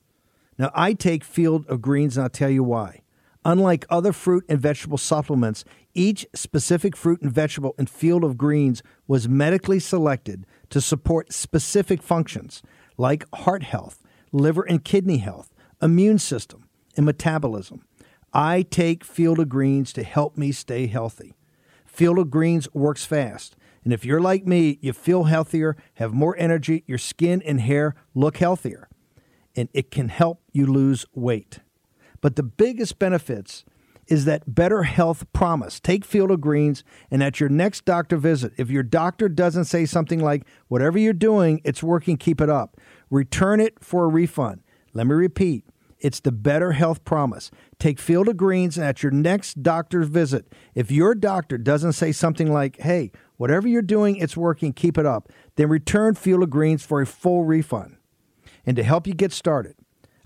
[0.58, 3.02] Now, I take Field of Greens, and I'll tell you why.
[3.46, 8.82] Unlike other fruit and vegetable supplements, each specific fruit and vegetable in Field of Greens
[9.08, 12.64] was medically selected to support specific functions
[12.98, 17.86] like heart health, liver and kidney health, immune system, and metabolism.
[18.34, 21.36] I take Field of Greens to help me stay healthy.
[21.86, 23.56] Field of Greens works fast.
[23.84, 27.94] And if you're like me, you feel healthier, have more energy, your skin and hair
[28.16, 28.90] look healthier,
[29.56, 31.60] and it can help you lose weight.
[32.26, 33.66] But the biggest benefits
[34.08, 35.80] is that better health promise.
[35.80, 39.86] Take Field of Greens, and at your next doctor visit, if your doctor doesn't say
[39.86, 42.78] something like, whatever you're doing, it's working, keep it up,
[43.12, 44.64] return it for a refund.
[44.94, 45.66] Let me repeat
[46.00, 47.52] It's the better health promise.
[47.80, 50.52] Take Field of Greens and at your next doctor's visit.
[50.74, 55.06] If your doctor doesn't say something like, hey, whatever you're doing, it's working, keep it
[55.06, 57.98] up, then return Field of Greens for a full refund.
[58.66, 59.76] And to help you get started,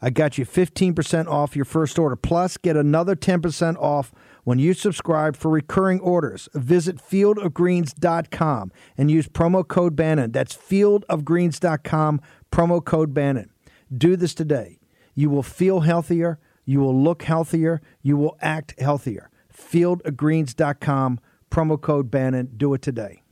[0.02, 2.16] I got you 15% off your first order.
[2.16, 4.12] Plus, get another 10% off
[4.44, 6.50] when you subscribe for recurring orders.
[6.54, 10.32] Visit fieldofgreens.com and use promo code Bannon.
[10.32, 13.50] That's fieldofgreens.com, promo code Bannon.
[13.96, 14.80] Do this today.
[15.16, 19.30] You will feel healthier, you will look healthier, you will act healthier.
[19.54, 21.20] Fieldofgreens.com,
[21.52, 22.52] promo code Bannon.
[22.56, 23.24] Do it today.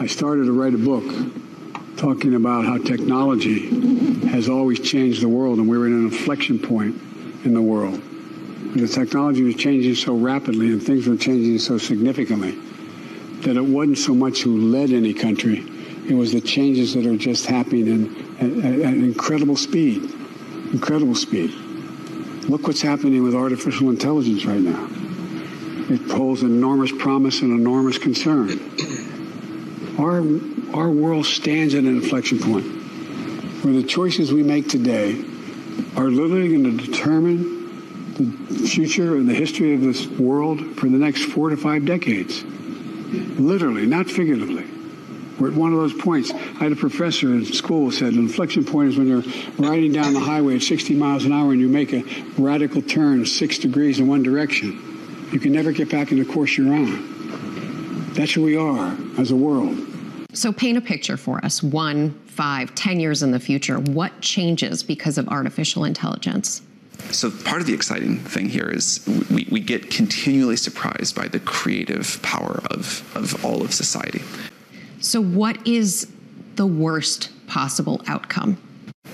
[0.00, 1.04] I started to write a book
[1.98, 3.66] talking about how technology
[4.28, 6.94] has always changed the world, and we're in an inflection point
[7.44, 8.00] in the world.
[8.76, 12.52] The technology was changing so rapidly and things were changing so significantly
[13.40, 15.64] that it wasn't so much who led any country,
[16.08, 20.02] it was the changes that are just happening at, at, at incredible speed.
[20.72, 21.50] Incredible speed.
[22.48, 24.88] Look what's happening with artificial intelligence right now.
[25.90, 28.58] It holds enormous promise and enormous concern.
[29.98, 30.18] Our,
[30.74, 32.66] our world stands at an inflection point
[33.64, 35.20] where the choices we make today
[35.96, 40.98] are literally going to determine the future and the history of this world for the
[40.98, 42.44] next four to five decades.
[42.44, 44.66] Literally, not figuratively.
[45.40, 46.30] We're at one of those points.
[46.32, 49.24] I had a professor in school who said an inflection point is when you're
[49.56, 52.04] riding down the highway at 60 miles an hour and you make a
[52.36, 55.28] radical turn six degrees in one direction.
[55.32, 58.12] You can never get back in the course you're on.
[58.14, 59.87] That's who we are as a world.
[60.34, 61.62] So paint a picture for us.
[61.62, 63.78] One, five, ten years in the future.
[63.78, 66.60] What changes because of artificial intelligence?
[67.10, 71.40] So part of the exciting thing here is we, we get continually surprised by the
[71.40, 74.20] creative power of, of all of society.
[75.00, 76.12] So what is
[76.56, 78.58] the worst possible outcome?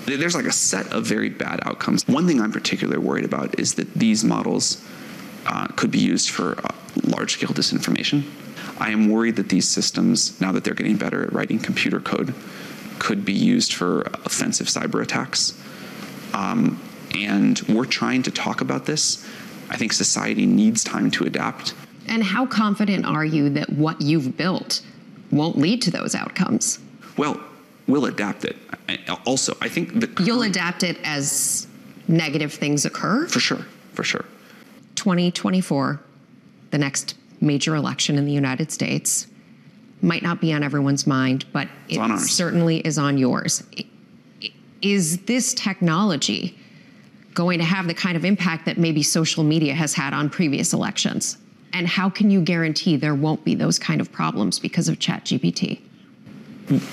[0.05, 2.05] There's like a set of very bad outcomes.
[2.07, 4.85] One thing I'm particularly worried about is that these models
[5.45, 6.73] uh, could be used for uh,
[7.05, 8.23] large scale disinformation.
[8.77, 12.33] I am worried that these systems, now that they're getting better at writing computer code,
[12.99, 15.59] could be used for offensive cyber attacks.
[16.33, 16.81] Um,
[17.17, 19.25] and we're trying to talk about this.
[19.69, 21.73] I think society needs time to adapt.
[22.07, 24.81] And how confident are you that what you've built
[25.31, 26.79] won't lead to those outcomes?
[27.17, 27.41] Well,
[27.87, 28.57] we'll adapt it.
[29.25, 31.67] Also, I think the you'll adapt it as
[32.07, 33.27] negative things occur.
[33.27, 34.25] For sure, for sure.
[34.95, 35.99] 2024,
[36.71, 39.27] the next major election in the United States,
[40.01, 43.63] might not be on everyone's mind, but it certainly is on yours.
[44.81, 46.57] Is this technology
[47.33, 50.73] going to have the kind of impact that maybe social media has had on previous
[50.73, 51.37] elections?
[51.73, 55.81] And how can you guarantee there won't be those kind of problems because of ChatGPT?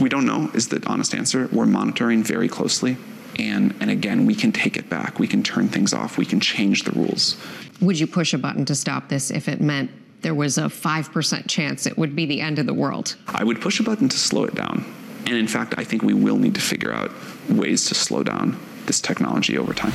[0.01, 1.49] We don't know, is the honest answer.
[1.53, 2.97] We're monitoring very closely.
[3.39, 5.19] And, and again, we can take it back.
[5.19, 6.19] We can turn things off.
[6.19, 7.37] We can change the rules.
[7.81, 9.91] Would you push a button to stop this if it meant
[10.23, 13.17] there was a 5% chance it would be the end of the world?
[13.29, 14.85] I would push a button to slow it down.
[15.27, 17.13] And in fact, I think we will need to figure out
[17.49, 19.93] ways to slow down this technology over time.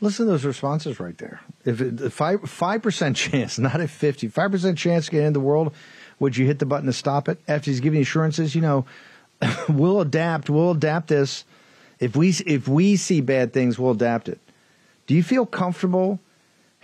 [0.00, 1.40] Listen to those responses right there.
[1.64, 5.38] If it, five five percent chance, not a fifty, five percent chance to get into
[5.38, 5.72] the world,
[6.18, 7.40] would you hit the button to stop it?
[7.48, 8.86] After he's giving assurances, you know,
[9.68, 10.50] we'll adapt.
[10.50, 11.44] We'll adapt this.
[12.00, 14.40] If we if we see bad things, we'll adapt it.
[15.06, 16.18] Do you feel comfortable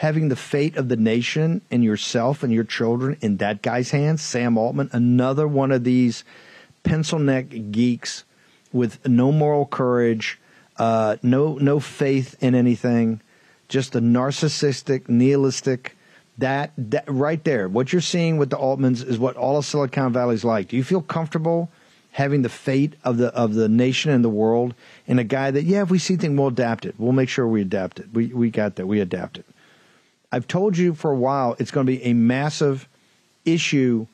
[0.00, 4.22] having the fate of the nation and yourself and your children in that guy's hands?
[4.22, 6.24] Sam Altman, another one of these
[6.82, 8.24] pencil neck geeks
[8.72, 10.40] with no moral courage
[10.80, 13.20] uh, no no faith in anything,
[13.68, 15.96] just a narcissistic, nihilistic.
[16.38, 20.14] That, that right there, what you're seeing with the Altmans is what all of Silicon
[20.14, 20.68] Valley is like.
[20.68, 21.70] Do you feel comfortable
[22.12, 24.72] having the fate of the of the nation and the world
[25.06, 26.94] in a guy that yeah, if we see things, we'll adapt it.
[26.96, 28.06] We'll make sure we adapt it.
[28.14, 28.86] We we got that.
[28.86, 29.44] We adapt it.
[30.32, 32.88] I've told you for a while it's going to be a massive
[33.44, 34.06] issue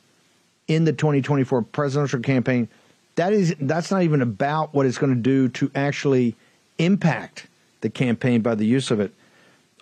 [0.69, 2.69] in the 2024 presidential campaign.
[3.17, 6.35] That is that's not even about what it's going to do to actually
[6.79, 7.47] impact
[7.81, 9.13] the campaign by the use of it.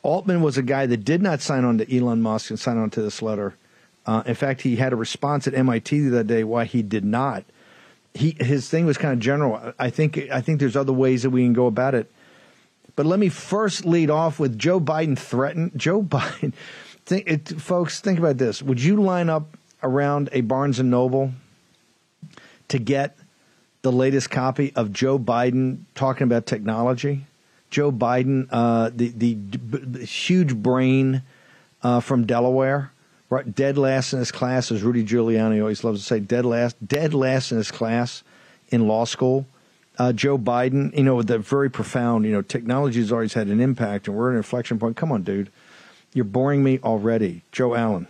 [0.03, 2.91] Altman was a guy that did not sign on to Elon Musk and sign on
[2.91, 3.55] to this letter.
[4.07, 7.05] Uh, in fact, he had a response at MIT the other day why he did
[7.05, 7.45] not.
[8.13, 9.73] He his thing was kind of general.
[9.79, 12.11] I think I think there's other ways that we can go about it.
[12.97, 15.73] But let me first lead off with Joe Biden threatened.
[15.77, 16.55] Joe Biden,
[17.05, 18.63] think, it, folks, think about this.
[18.63, 21.33] Would you line up around a Barnes and Noble
[22.69, 23.17] to get
[23.83, 27.27] the latest copy of Joe Biden talking about technology.
[27.71, 31.23] Joe Biden, uh, the, the, the huge brain
[31.83, 32.93] uh, from Delaware,
[33.29, 36.77] right, dead last in his class, as Rudy Giuliani always loves to say, dead last,
[36.87, 38.23] dead last in his class
[38.71, 39.47] in law school.
[39.99, 43.61] Uh, Joe Biden, you know, the very profound, you know, technology has always had an
[43.61, 44.97] impact, and we're at an inflection point.
[44.97, 45.51] Come on, dude,
[46.13, 48.07] you're boring me already, Joe Allen.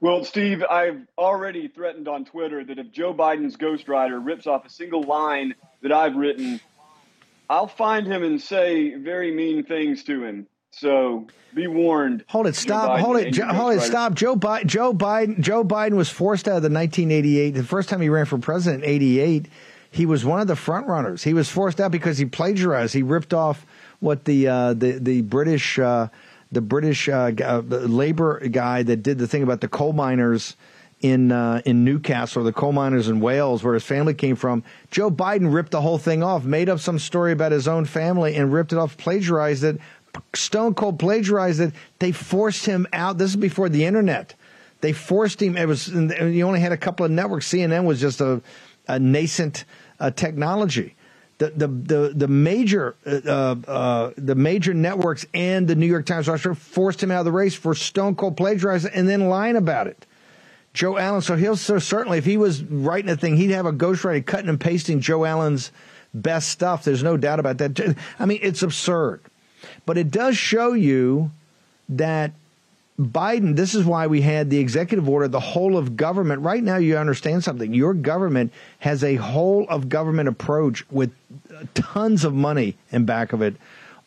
[0.00, 4.70] Well, Steve, I've already threatened on Twitter that if Joe Biden's ghostwriter rips off a
[4.70, 6.60] single line that I've written,
[7.50, 10.46] I'll find him and say very mean things to him.
[10.70, 12.24] So be warned.
[12.28, 13.00] Hold it, stop.
[13.00, 14.14] Hold it, hold it, stop.
[14.14, 17.50] Joe Biden, Joe Biden, Joe Biden was forced out of the 1988.
[17.52, 19.46] The first time he ran for president in '88,
[19.90, 21.24] he was one of the front runners.
[21.24, 22.94] He was forced out because he plagiarized.
[22.94, 23.64] He ripped off
[24.00, 25.78] what the uh, the the British.
[25.78, 26.08] Uh,
[26.50, 30.56] the British uh, uh labor guy that did the thing about the coal miners
[31.00, 34.64] in uh, in Newcastle, or the coal miners in Wales, where his family came from.
[34.90, 38.34] Joe Biden ripped the whole thing off, made up some story about his own family,
[38.34, 39.80] and ripped it off, plagiarized it.
[40.34, 41.72] Stone cold plagiarized it.
[41.98, 43.18] They forced him out.
[43.18, 44.34] This is before the internet.
[44.80, 45.56] They forced him.
[45.56, 47.48] It was you only had a couple of networks.
[47.48, 48.40] CNN was just a,
[48.88, 49.64] a nascent
[50.00, 50.94] uh, technology
[51.38, 56.28] the the the, the major uh, uh, the major networks and the New York Times
[56.28, 59.86] Roster forced him out of the race for stone cold plagiarizing and then lying about
[59.86, 60.04] it.
[60.74, 63.72] Joe Allen, so he'll so certainly if he was writing a thing, he'd have a
[63.72, 65.72] ghostwriter cutting and pasting Joe Allen's
[66.12, 66.84] best stuff.
[66.84, 67.96] There's no doubt about that.
[68.18, 69.20] I mean, it's absurd,
[69.86, 71.30] but it does show you
[71.88, 72.32] that
[72.98, 76.42] Biden, this is why we had the executive order, the whole of government.
[76.42, 77.72] Right now, you understand something.
[77.72, 81.12] Your government has a whole of government approach with
[81.74, 83.54] tons of money in back of it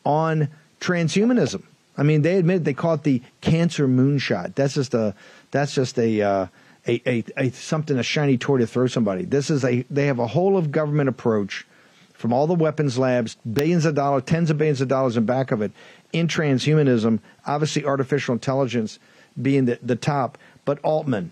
[0.04, 0.50] on
[0.82, 1.64] transhumanism.
[1.98, 4.56] I mean, they admit they call it the cancer moonshot.
[4.56, 5.16] That's just a
[5.52, 6.48] that's just a, uh,
[6.88, 9.24] a, a, a something a shiny toy to throw somebody.
[9.24, 11.66] This is a they have a whole of government approach
[12.14, 15.52] from all the weapons labs, billions of dollars, tens of billions of dollars in back
[15.52, 15.72] of it,
[16.14, 19.00] in transhumanism, obviously artificial intelligence
[19.42, 21.32] being the, the top, but Altman.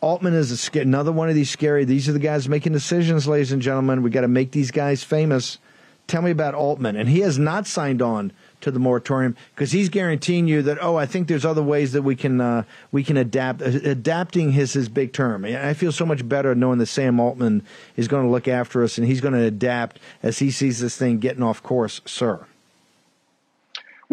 [0.00, 1.84] Altman is a, another one of these scary.
[1.84, 4.02] These are the guys making decisions, ladies and gentlemen.
[4.02, 5.58] We got to make these guys famous.
[6.06, 9.88] Tell me about Altman, and he has not signed on to the moratorium because he's
[9.88, 13.16] guaranteeing you that oh, I think there's other ways that we can uh, we can
[13.16, 13.62] adapt.
[13.62, 15.46] Uh, adapting his his big term.
[15.46, 17.62] I feel so much better knowing that Sam Altman
[17.96, 20.96] is going to look after us and he's going to adapt as he sees this
[20.96, 22.46] thing getting off course, sir.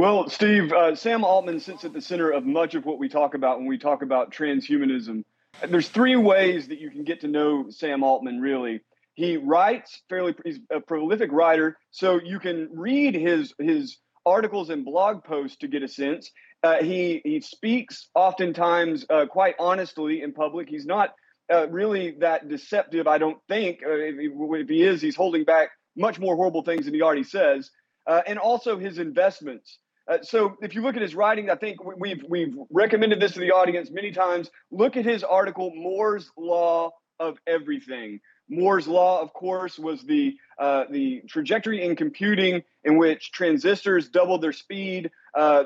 [0.01, 3.35] Well, Steve, uh, Sam Altman sits at the center of much of what we talk
[3.35, 5.23] about when we talk about transhumanism.
[5.69, 8.81] There's three ways that you can get to know Sam Altman, really.
[9.13, 14.83] He writes fairly, he's a prolific writer, so you can read his, his articles and
[14.83, 16.31] blog posts to get a sense.
[16.63, 20.67] Uh, he, he speaks oftentimes uh, quite honestly in public.
[20.67, 21.13] He's not
[21.53, 23.81] uh, really that deceptive, I don't think.
[23.85, 27.03] Uh, if he, if he is, he's holding back much more horrible things than he
[27.03, 27.69] already says
[28.07, 29.77] uh, and also his investments.
[30.07, 33.39] Uh, so if you look at his writing, I think we've we've recommended this to
[33.39, 34.49] the audience many times.
[34.71, 38.19] Look at his article, Moore's Law of Everything.
[38.49, 44.41] Moore's law, of course, was the uh, the trajectory in computing in which transistors doubled
[44.41, 45.63] their speed uh,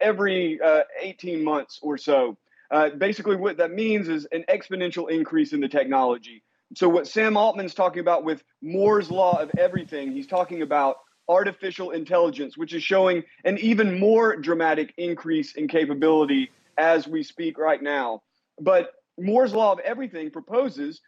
[0.00, 2.38] every uh, 18 months or so.
[2.70, 6.42] Uh, basically, what that means is an exponential increase in the technology.
[6.74, 10.96] So, what Sam Altman's talking about with Moore's law of everything, he's talking about
[11.28, 17.58] artificial intelligence, which is showing an even more dramatic increase in capability as we speak
[17.58, 18.22] right now.
[18.60, 21.00] But Moore's Law of Everything proposes,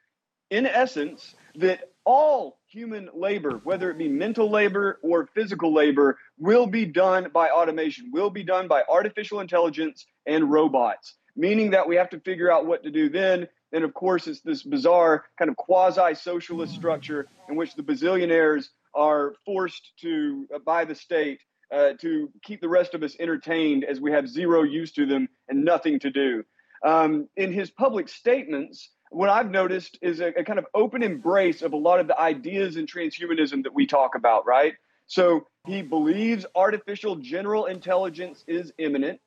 [0.51, 6.67] in essence, that all human labor, whether it be mental labor or physical labor, will
[6.67, 11.97] be done by automation, will be done by artificial intelligence and robots, meaning that we
[11.97, 13.49] have to figure out what to do then.
[13.73, 18.69] And of course, it's this bizarre kind of quasi socialist structure in which the bazillionaires
[18.97, 21.41] are forced to uh, by the state
[21.73, 25.29] uh, to keep the rest of us entertained as we have zero use to them
[25.49, 26.45] and nothing to do.
[26.85, 31.63] Um, in his public statements, what I've noticed is a, a, kind of open embrace
[31.63, 34.75] of a lot of the ideas in transhumanism that we talk about, right?
[35.07, 39.21] So he believes artificial general intelligence is imminent.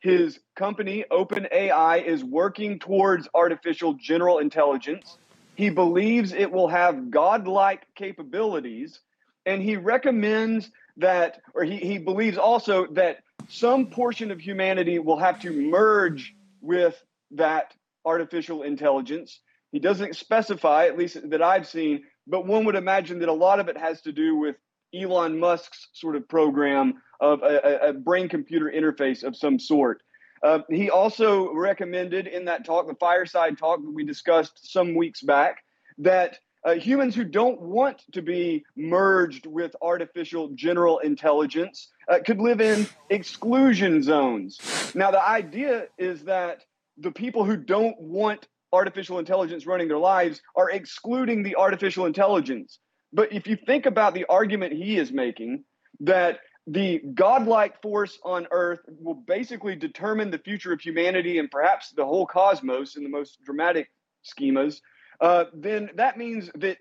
[0.00, 5.18] His company, OpenAI, is working towards artificial general intelligence.
[5.54, 9.00] He believes it will have godlike capabilities
[9.46, 13.18] and he recommends that, or he, he believes also that
[13.48, 17.72] some portion of humanity will have to merge with that
[18.04, 19.40] artificial intelligence.
[19.72, 23.60] He doesn't specify, at least that I've seen, but one would imagine that a lot
[23.60, 24.56] of it has to do with
[24.94, 30.02] Elon Musk's sort of program of a, a brain computer interface of some sort.
[30.42, 35.22] Uh, he also recommended in that talk, the fireside talk that we discussed some weeks
[35.22, 35.62] back,
[35.98, 42.40] that uh, humans who don't want to be merged with artificial general intelligence uh, could
[42.40, 44.58] live in exclusion zones.
[44.94, 46.64] Now, the idea is that
[46.98, 52.80] the people who don't want artificial intelligence running their lives are excluding the artificial intelligence.
[53.12, 55.62] But if you think about the argument he is making,
[56.00, 61.90] that the godlike force on earth will basically determine the future of humanity and perhaps
[61.90, 63.88] the whole cosmos in the most dramatic
[64.24, 64.80] schemas,
[65.20, 66.78] uh, then that means that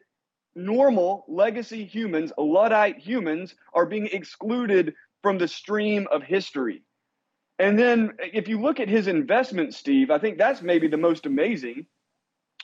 [0.56, 6.84] normal legacy humans, Luddite humans, are being excluded from the stream of history.
[7.60, 11.26] And then if you look at his investment, Steve, I think that's maybe the most
[11.26, 11.86] amazing.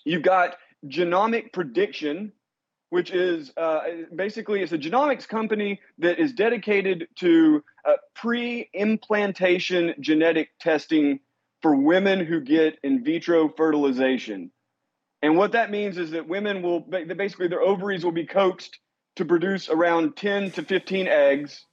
[0.03, 0.57] You've got
[0.87, 2.33] genomic prediction,
[2.89, 3.81] which is uh,
[4.13, 11.19] basically it's a genomics company that is dedicated to uh, pre-implantation genetic testing
[11.61, 14.51] for women who get in vitro fertilization.
[15.21, 18.79] And what that means is that women will basically their ovaries will be coaxed
[19.17, 21.65] to produce around 10 to 15 eggs.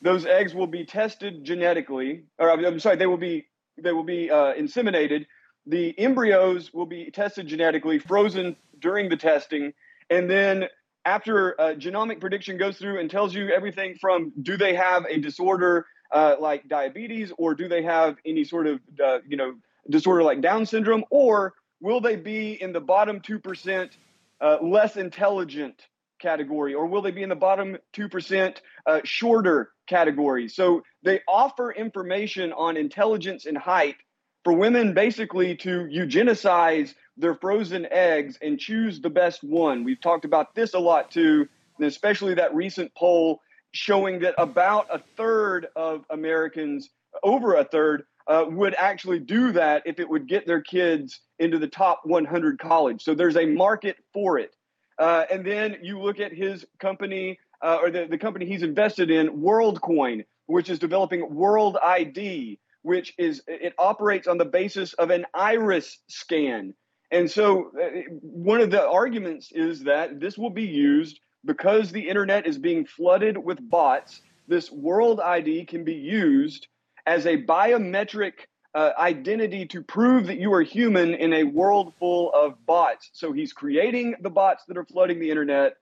[0.00, 3.46] Those eggs will be tested genetically, or I'm sorry, they will be
[3.78, 5.26] they will be uh, inseminated.
[5.66, 9.72] The embryos will be tested genetically, frozen during the testing,
[10.10, 10.66] and then
[11.04, 15.18] after uh, genomic prediction goes through and tells you everything from do they have a
[15.18, 19.54] disorder uh, like diabetes or do they have any sort of uh, you know
[19.90, 23.96] disorder like Down syndrome or will they be in the bottom two percent
[24.40, 25.74] uh, less intelligent
[26.20, 30.48] category or will they be in the bottom two percent uh, shorter category?
[30.48, 33.96] So they offer information on intelligence and height
[34.44, 39.84] for women basically to eugenicize their frozen eggs and choose the best one.
[39.84, 43.40] We've talked about this a lot too, and especially that recent poll
[43.72, 46.90] showing that about a third of Americans,
[47.22, 51.58] over a third, uh, would actually do that if it would get their kids into
[51.58, 53.02] the top 100 college.
[53.02, 54.54] So there's a market for it.
[54.98, 59.10] Uh, and then you look at his company uh, or the, the company he's invested
[59.10, 65.10] in, WorldCoin, which is developing World ID, which is it operates on the basis of
[65.10, 66.74] an iris scan.
[67.10, 67.88] And so, uh,
[68.20, 72.86] one of the arguments is that this will be used because the internet is being
[72.86, 74.22] flooded with bots.
[74.48, 76.68] This World ID can be used
[77.06, 78.32] as a biometric
[78.74, 83.10] uh, identity to prove that you are human in a world full of bots.
[83.12, 85.76] So he's creating the bots that are flooding the internet,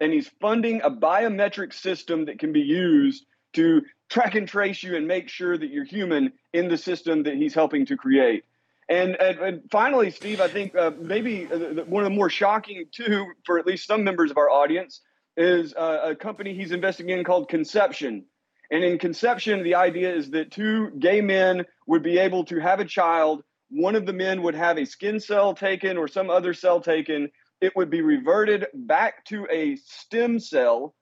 [0.00, 4.96] and he's funding a biometric system that can be used to track and trace you
[4.96, 8.44] and make sure that you're human in the system that he's helping to create.
[8.88, 12.84] And, and, and finally, Steve, I think uh, maybe uh, one of the more shocking,
[12.92, 15.00] too, for at least some members of our audience,
[15.36, 18.26] is uh, a company he's investing in called Conception.
[18.70, 22.80] And in Conception, the idea is that two gay men would be able to have
[22.80, 23.42] a child.
[23.70, 27.30] One of the men would have a skin cell taken or some other cell taken.
[27.60, 30.94] It would be reverted back to a stem cell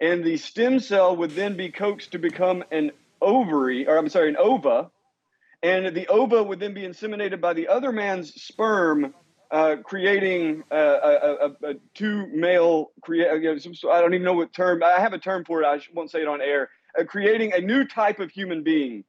[0.00, 4.30] and the stem cell would then be coaxed to become an ovary, or I'm sorry,
[4.30, 4.90] an ova,
[5.62, 9.14] and the ova would then be inseminated by the other man's sperm,
[9.50, 13.28] uh, creating a, a, a, a, two male create.
[13.28, 14.82] I don't even know what term.
[14.82, 15.66] I have a term for it.
[15.66, 16.70] I won't say it on air.
[16.98, 19.04] Uh, creating a new type of human being,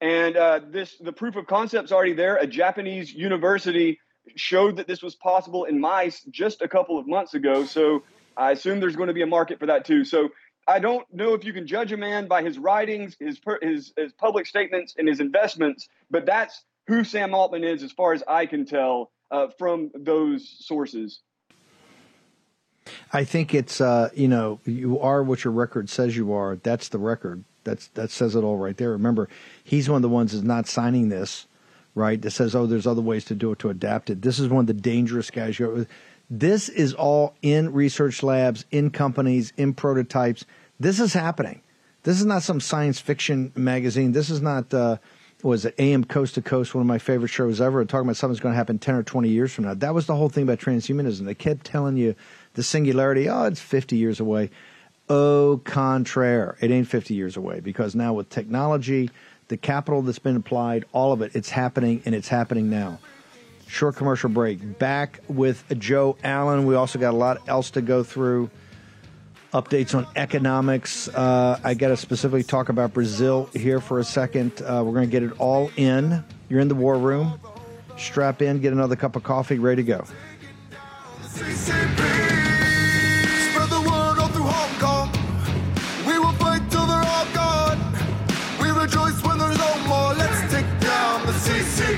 [0.00, 2.36] and uh, this the proof of concept's already there.
[2.36, 3.98] A Japanese university
[4.36, 7.64] showed that this was possible in mice just a couple of months ago.
[7.64, 8.02] So
[8.36, 10.04] I assume there's going to be a market for that too.
[10.04, 10.30] So
[10.66, 14.12] I don't know if you can judge a man by his writings, his his, his
[14.12, 18.46] public statements, and his investments, but that's who Sam Altman is, as far as I
[18.46, 21.20] can tell uh, from those sources.
[23.12, 26.56] I think it's uh, you know you are what your record says you are.
[26.56, 27.44] That's the record.
[27.64, 28.90] That's that says it all right there.
[28.90, 29.28] Remember,
[29.64, 31.46] he's one of the ones that's not signing this,
[31.94, 32.20] right?
[32.20, 34.22] That says, oh, there's other ways to do it to adapt it.
[34.22, 35.60] This is one of the dangerous guys.
[36.30, 40.44] This is all in research labs, in companies, in prototypes.
[40.78, 41.62] This is happening.
[42.02, 44.12] This is not some science fiction magazine.
[44.12, 44.98] This is not, uh,
[45.42, 48.40] was it AM Coast to Coast, one of my favorite shows ever, talking about something's
[48.40, 49.74] going to happen 10 or 20 years from now.
[49.74, 51.24] That was the whole thing about transhumanism.
[51.24, 52.14] They kept telling you
[52.58, 54.50] the singularity, oh, it's 50 years away.
[55.08, 59.10] Au contraire, it ain't 50 years away because now with technology,
[59.46, 62.98] the capital that's been applied, all of it, it's happening and it's happening now.
[63.68, 64.76] Short commercial break.
[64.80, 66.66] Back with Joe Allen.
[66.66, 68.50] We also got a lot else to go through.
[69.54, 71.06] Updates on economics.
[71.06, 74.60] Uh, I got to specifically talk about Brazil here for a second.
[74.60, 76.24] Uh, we're going to get it all in.
[76.48, 77.38] You're in the war room.
[77.96, 80.04] Strap in, get another cup of coffee, ready to go.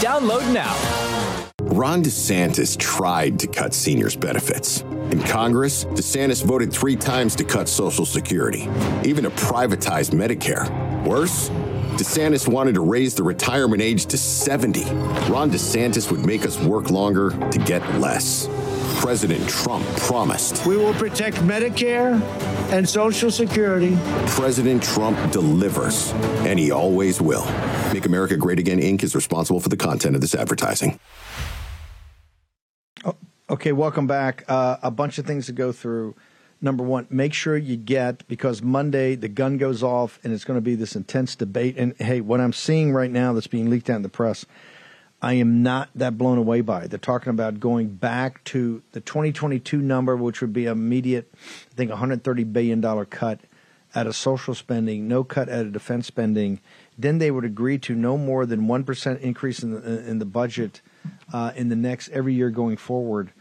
[0.00, 0.74] Download now.
[1.62, 4.82] Ron DeSantis tried to cut seniors' benefits.
[5.10, 8.68] In Congress, DeSantis voted three times to cut Social Security,
[9.04, 10.68] even to privatize Medicare.
[11.04, 11.48] Worse,
[11.98, 14.84] DeSantis wanted to raise the retirement age to 70.
[15.30, 18.46] Ron DeSantis would make us work longer to get less.
[18.98, 20.66] President Trump promised.
[20.66, 22.20] We will protect Medicare
[22.72, 23.96] and Social Security.
[24.26, 26.12] President Trump delivers,
[26.44, 27.46] and he always will.
[27.92, 29.02] Make America Great Again Inc.
[29.02, 30.98] is responsible for the content of this advertising.
[33.50, 34.44] Okay, welcome back.
[34.46, 36.14] Uh, a bunch of things to go through.
[36.60, 40.58] Number one, make sure you get because Monday the gun goes off and it's going
[40.58, 41.76] to be this intense debate.
[41.78, 44.44] And hey, what I'm seeing right now that's being leaked out in the press,
[45.20, 46.86] I am not that blown away by.
[46.86, 51.32] They're talking about going back to the 2022 number, which would be immediate,
[51.72, 53.40] I think, 130 billion dollar cut
[53.94, 56.60] out of social spending, no cut out of defense spending.
[56.96, 60.24] Then they would agree to no more than one percent increase in the in the
[60.24, 60.82] budget
[61.32, 63.32] uh, in the next every year going forward.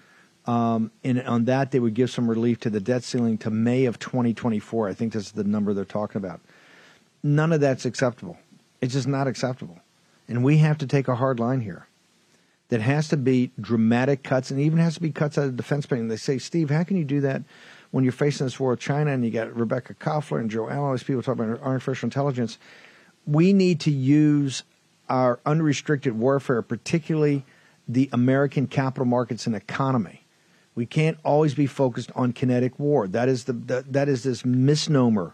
[0.46, 3.86] Um, and on that, they would give some relief to the debt ceiling to May
[3.86, 4.88] of 2024.
[4.88, 6.40] I think this is the number they're talking about.
[7.22, 8.38] None of that's acceptable.
[8.80, 9.80] It's just not acceptable.
[10.28, 11.88] And we have to take a hard line here.
[12.70, 15.86] That has to be dramatic cuts, and even has to be cuts out of defense
[15.86, 16.10] spending.
[16.10, 17.44] They say, Steve, how can you do that
[17.92, 20.92] when you're facing this war with China and you got Rebecca Koffler and Joe Allen,
[20.92, 22.58] these people talking about artificial intelligence?
[23.26, 24.64] We need to use
[25.08, 27.46] our unrestricted warfare, particularly
[27.88, 30.28] the American capital markets and economy
[30.78, 33.08] we can't always be focused on kinetic war.
[33.08, 35.34] That is the, the that is this misnomer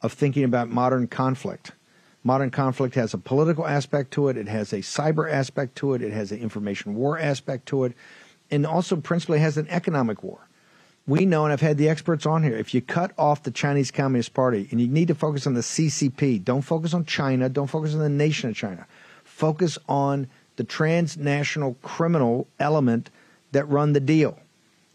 [0.00, 1.72] of thinking about modern conflict.
[2.24, 4.36] Modern conflict has a political aspect to it.
[4.36, 6.02] It has a cyber aspect to it.
[6.02, 7.94] It has an information war aspect to it,
[8.50, 10.38] and also principally has an economic war.
[11.06, 12.56] We know, and I've had the experts on here.
[12.56, 15.60] If you cut off the Chinese Communist Party, and you need to focus on the
[15.60, 17.48] CCP, don't focus on China.
[17.48, 18.86] Don't focus on the nation of China.
[19.24, 23.10] Focus on the transnational criminal element
[23.50, 24.38] that run the deal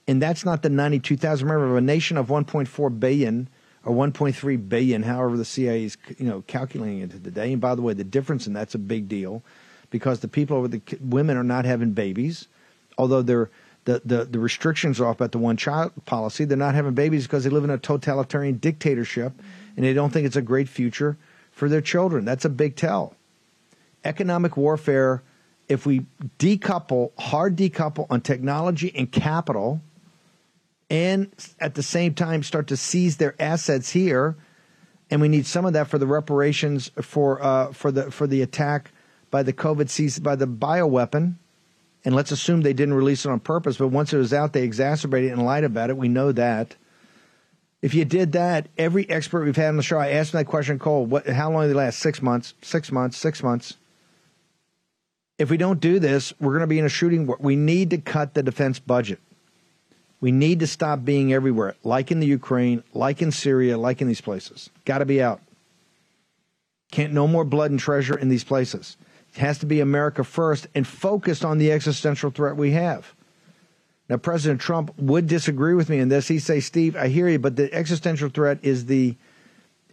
[0.07, 1.47] and that's not the 92,000.
[1.47, 3.49] Remember, a nation of 1.4 billion
[3.88, 7.53] or 1.3 billion, however the CIA is you know calculating it today.
[7.53, 9.43] And by the way, the difference in that's a big deal
[9.89, 12.49] because the people over the women are not having babies,
[12.97, 13.49] although they're
[13.85, 16.43] the, the, the restrictions are off about the one child policy.
[16.43, 19.31] They're not having babies because they live in a totalitarian dictatorship
[19.77, 21.17] and they don't think it's a great future
[21.53, 22.25] for their children.
[22.25, 23.15] That's a big tell.
[24.03, 25.23] Economic warfare,
[25.69, 26.05] if we
[26.38, 29.79] decouple, hard decouple on technology and capital,
[30.89, 31.29] and
[31.59, 34.35] at the same time start to seize their assets here.
[35.09, 38.41] And we need some of that for the reparations for uh, for the for the
[38.41, 38.91] attack
[39.31, 41.35] by the COVID seized by the bioweapon.
[42.05, 44.63] And let's assume they didn't release it on purpose, but once it was out, they
[44.63, 45.97] exacerbated it and lied about it.
[45.97, 46.75] We know that.
[47.81, 50.49] If you did that, every expert we've had on the show, I asked them that
[50.49, 51.99] question, Cole, what, how long do they last?
[51.99, 53.75] Six months, six months, six months.
[55.38, 57.38] If we don't do this, we're going to be in a shooting war.
[57.39, 59.19] We need to cut the defense budget.
[60.20, 64.07] We need to stop being everywhere, like in the Ukraine, like in Syria, like in
[64.07, 64.70] these places.
[64.86, 65.41] Got to be out.
[66.91, 68.97] Can't no more blood and treasure in these places.
[69.36, 73.13] It has to be America first and focused on the existential threat we have.
[74.09, 76.30] Now, President Trump would disagree with me in this.
[76.30, 79.15] He'd say, Steve, I hear you, but the existential threat is the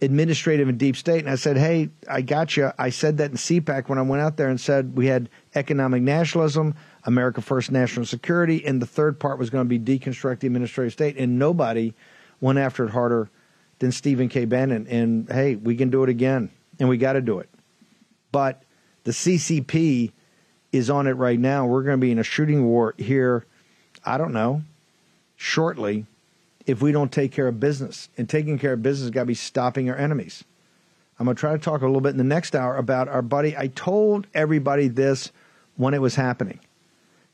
[0.01, 1.19] administrative and deep state.
[1.19, 2.71] And I said, hey, I got you.
[2.77, 6.01] I said that in CPAC when I went out there and said we had economic
[6.01, 6.75] nationalism.
[7.05, 10.93] America First National Security, and the third part was going to be deconstruct the administrative
[10.93, 11.17] state.
[11.17, 11.93] And nobody
[12.41, 13.29] went after it harder
[13.79, 14.45] than Stephen K.
[14.45, 14.87] Bannon.
[14.87, 16.49] And hey, we can do it again,
[16.79, 17.49] and we got to do it.
[18.31, 18.63] But
[19.03, 20.11] the CCP
[20.71, 21.67] is on it right now.
[21.67, 23.45] We're going to be in a shooting war here.
[24.03, 24.63] I don't know,
[25.35, 26.05] shortly,
[26.65, 28.09] if we don't take care of business.
[28.17, 30.43] And taking care of business got to be stopping our enemies.
[31.19, 33.21] I'm going to try to talk a little bit in the next hour about our
[33.21, 33.55] buddy.
[33.55, 35.31] I told everybody this
[35.77, 36.59] when it was happening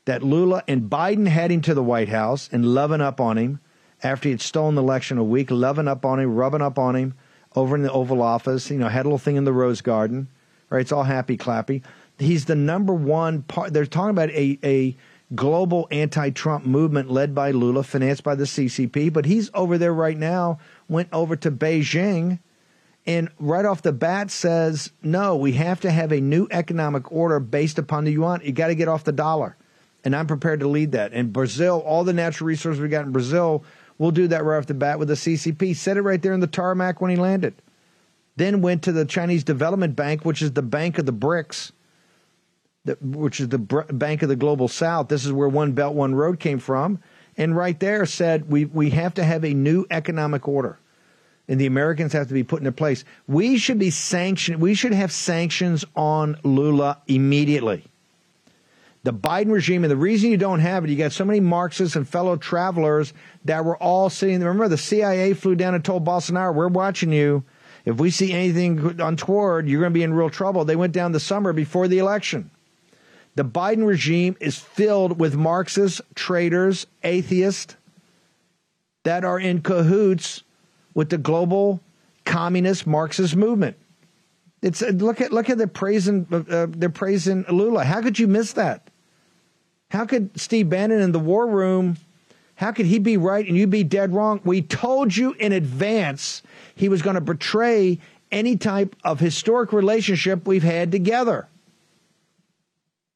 [0.04, 3.60] that Lula and Biden heading to the White House and loving up on him
[4.02, 6.96] after he had stolen the election a week, loving up on him, rubbing up on
[6.96, 7.14] him
[7.54, 8.70] over in the Oval Office.
[8.70, 10.28] You know, had a little thing in the Rose Garden.
[10.70, 11.82] Right, it's all happy clappy.
[12.18, 13.72] He's the number one part.
[13.72, 14.96] They're talking about a a
[15.34, 19.12] global anti-Trump movement led by Lula, financed by the CCP.
[19.12, 20.58] But he's over there right now.
[20.88, 22.38] Went over to Beijing.
[23.04, 27.40] And right off the bat says, no, we have to have a new economic order
[27.40, 28.40] based upon the yuan.
[28.44, 29.56] You got to get off the dollar
[30.04, 31.12] and I'm prepared to lead that.
[31.12, 33.64] And Brazil, all the natural resources we got in Brazil,
[33.98, 35.76] we'll do that right off the bat with the CCP.
[35.76, 37.54] Said it right there in the tarmac when he landed.
[38.36, 41.72] Then went to the Chinese Development Bank, which is the bank of the BRICS.
[43.00, 45.08] which is the Bank of the Global South.
[45.08, 46.98] This is where One Belt, One Road came from.
[47.36, 50.78] And right there said we, we have to have a new economic order.
[51.48, 53.04] And the Americans have to be put into place.
[53.26, 54.60] We should be sanctioned.
[54.60, 57.84] We should have sanctions on Lula immediately.
[59.04, 61.96] The Biden regime, and the reason you don't have it, you got so many Marxists
[61.96, 63.12] and fellow travelers
[63.44, 64.48] that were all sitting there.
[64.48, 67.44] Remember, the CIA flew down and told Bolsonaro, We're watching you.
[67.84, 70.64] If we see anything untoward, you're going to be in real trouble.
[70.64, 72.50] They went down the summer before the election.
[73.34, 77.76] The Biden regime is filled with Marxists, traitors, atheists
[79.04, 80.44] that are in cahoots
[80.94, 81.80] with the global
[82.24, 83.76] communist Marxist movement.
[84.60, 87.84] It's look at look at the praising uh, they're praising Lula.
[87.84, 88.91] How could you miss that?
[89.92, 91.98] How could Steve Bannon in the war room,
[92.54, 94.40] how could he be right and you be dead wrong?
[94.42, 96.42] We told you in advance
[96.74, 97.98] he was going to betray
[98.30, 101.46] any type of historic relationship we've had together.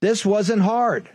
[0.03, 1.09] This wasn't hard.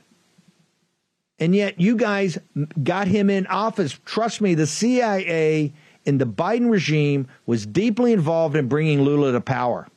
[1.37, 2.39] And yet you guys
[2.81, 3.99] got him in office.
[4.03, 5.73] Trust me, the CIA
[6.05, 9.87] in the Biden regime was deeply involved in bringing Lula to power.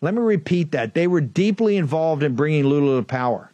[0.00, 0.94] Let me repeat that.
[0.94, 3.52] They were deeply involved in bringing Lula to power.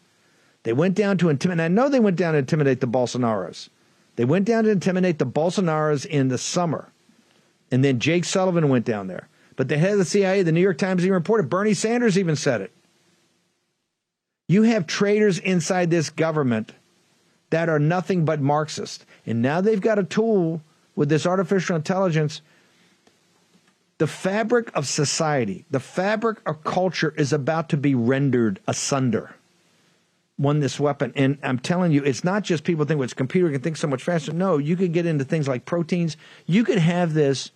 [0.64, 1.64] They went down to intimidate.
[1.64, 3.68] And I know they went down to intimidate the Bolsonaros.
[4.16, 6.92] They went down to intimidate the Bolsonaros in the summer.
[7.70, 9.28] And then Jake Sullivan went down there.
[9.56, 12.36] But the head of the CIA, the New York Times even reported, Bernie Sanders even
[12.36, 12.72] said it.
[14.48, 16.72] You have traitors inside this government
[17.50, 19.04] that are nothing but Marxist.
[19.26, 20.62] And now they've got a tool
[20.94, 22.42] with this artificial intelligence.
[23.98, 29.34] The fabric of society, the fabric of culture is about to be rendered asunder
[30.42, 31.12] won this weapon.
[31.14, 33.86] And I'm telling you, it's not just people think well, it's computer can think so
[33.86, 34.32] much faster.
[34.32, 36.16] No, you could get into things like proteins.
[36.46, 37.50] You could have this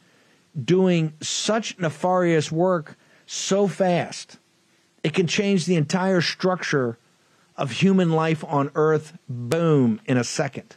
[0.65, 4.39] doing such nefarious work so fast.
[5.03, 6.99] It can change the entire structure
[7.57, 10.77] of human life on Earth, boom, in a second.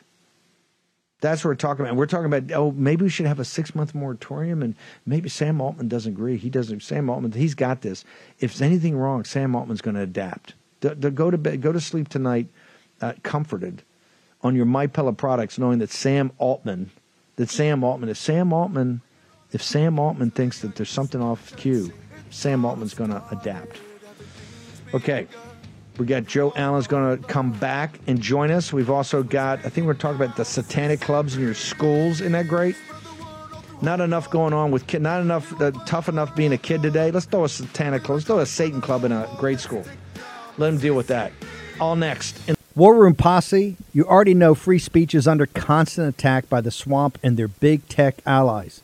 [1.22, 1.97] That's what we're talking about.
[1.97, 4.64] We're talking about, oh, maybe we should have a six month moratorium.
[4.64, 6.38] And maybe Sam Altman doesn't agree.
[6.38, 8.05] He doesn't, Sam Altman, he's got this.
[8.39, 10.53] If there's anything wrong, Sam Altman's going to adapt.
[10.82, 12.47] To, to go to bed, go to sleep tonight,
[13.01, 13.84] uh, comforted
[14.41, 16.91] on your My Pillow products, knowing that Sam Altman,
[17.36, 19.01] that Sam Altman, if Sam Altman,
[19.51, 21.91] if Sam Altman thinks that there's something off cue,
[22.30, 23.80] Sam Altman's going to adapt.
[24.93, 25.27] Okay.
[25.97, 28.71] We got Joe Allen's going to come back and join us.
[28.71, 32.21] We've also got, I think we're talking about the satanic clubs in your schools.
[32.21, 32.77] Isn't that great?
[33.82, 35.01] Not enough going on with kid.
[35.01, 37.11] Not enough uh, tough enough being a kid today.
[37.11, 38.15] Let's throw a satanic club.
[38.15, 39.84] Let's throw a Satan club in a grade school.
[40.60, 41.32] Let them deal with that.
[41.80, 42.38] All next.
[42.47, 46.70] In- War Room Posse, you already know free speech is under constant attack by the
[46.70, 48.82] swamp and their big tech allies.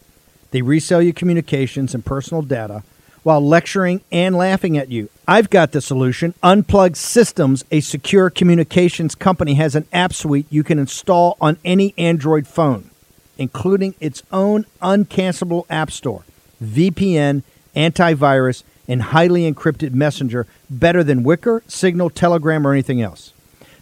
[0.51, 2.83] They resell your communications and personal data
[3.23, 5.09] while lecturing and laughing at you.
[5.27, 6.33] I've got the solution.
[6.41, 11.93] Unplugged Systems, a secure communications company, has an app suite you can install on any
[11.97, 12.89] Android phone,
[13.37, 16.23] including its own uncancelable app store,
[16.63, 17.43] VPN,
[17.75, 23.33] antivirus, and highly encrypted messenger better than Wickr, Signal, Telegram, or anything else.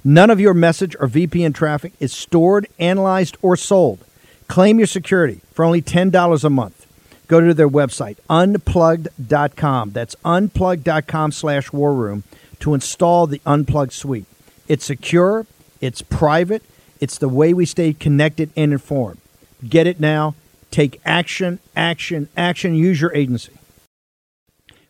[0.04, 4.04] None of your message or VPN traffic is stored, analyzed, or sold.
[4.47, 6.86] Claim your security for only $10 a month.
[7.28, 9.91] Go to their website, unplugged.com.
[9.91, 12.24] That's unplugged.com slash war room
[12.60, 14.26] to install the Unplugged suite.
[14.68, 15.45] It's secure,
[15.82, 16.64] it's private,
[16.99, 19.20] it's the way we stay connected and informed.
[19.68, 20.36] Get it now.
[20.72, 22.74] Take action, action, action.
[22.74, 23.54] Use your agency.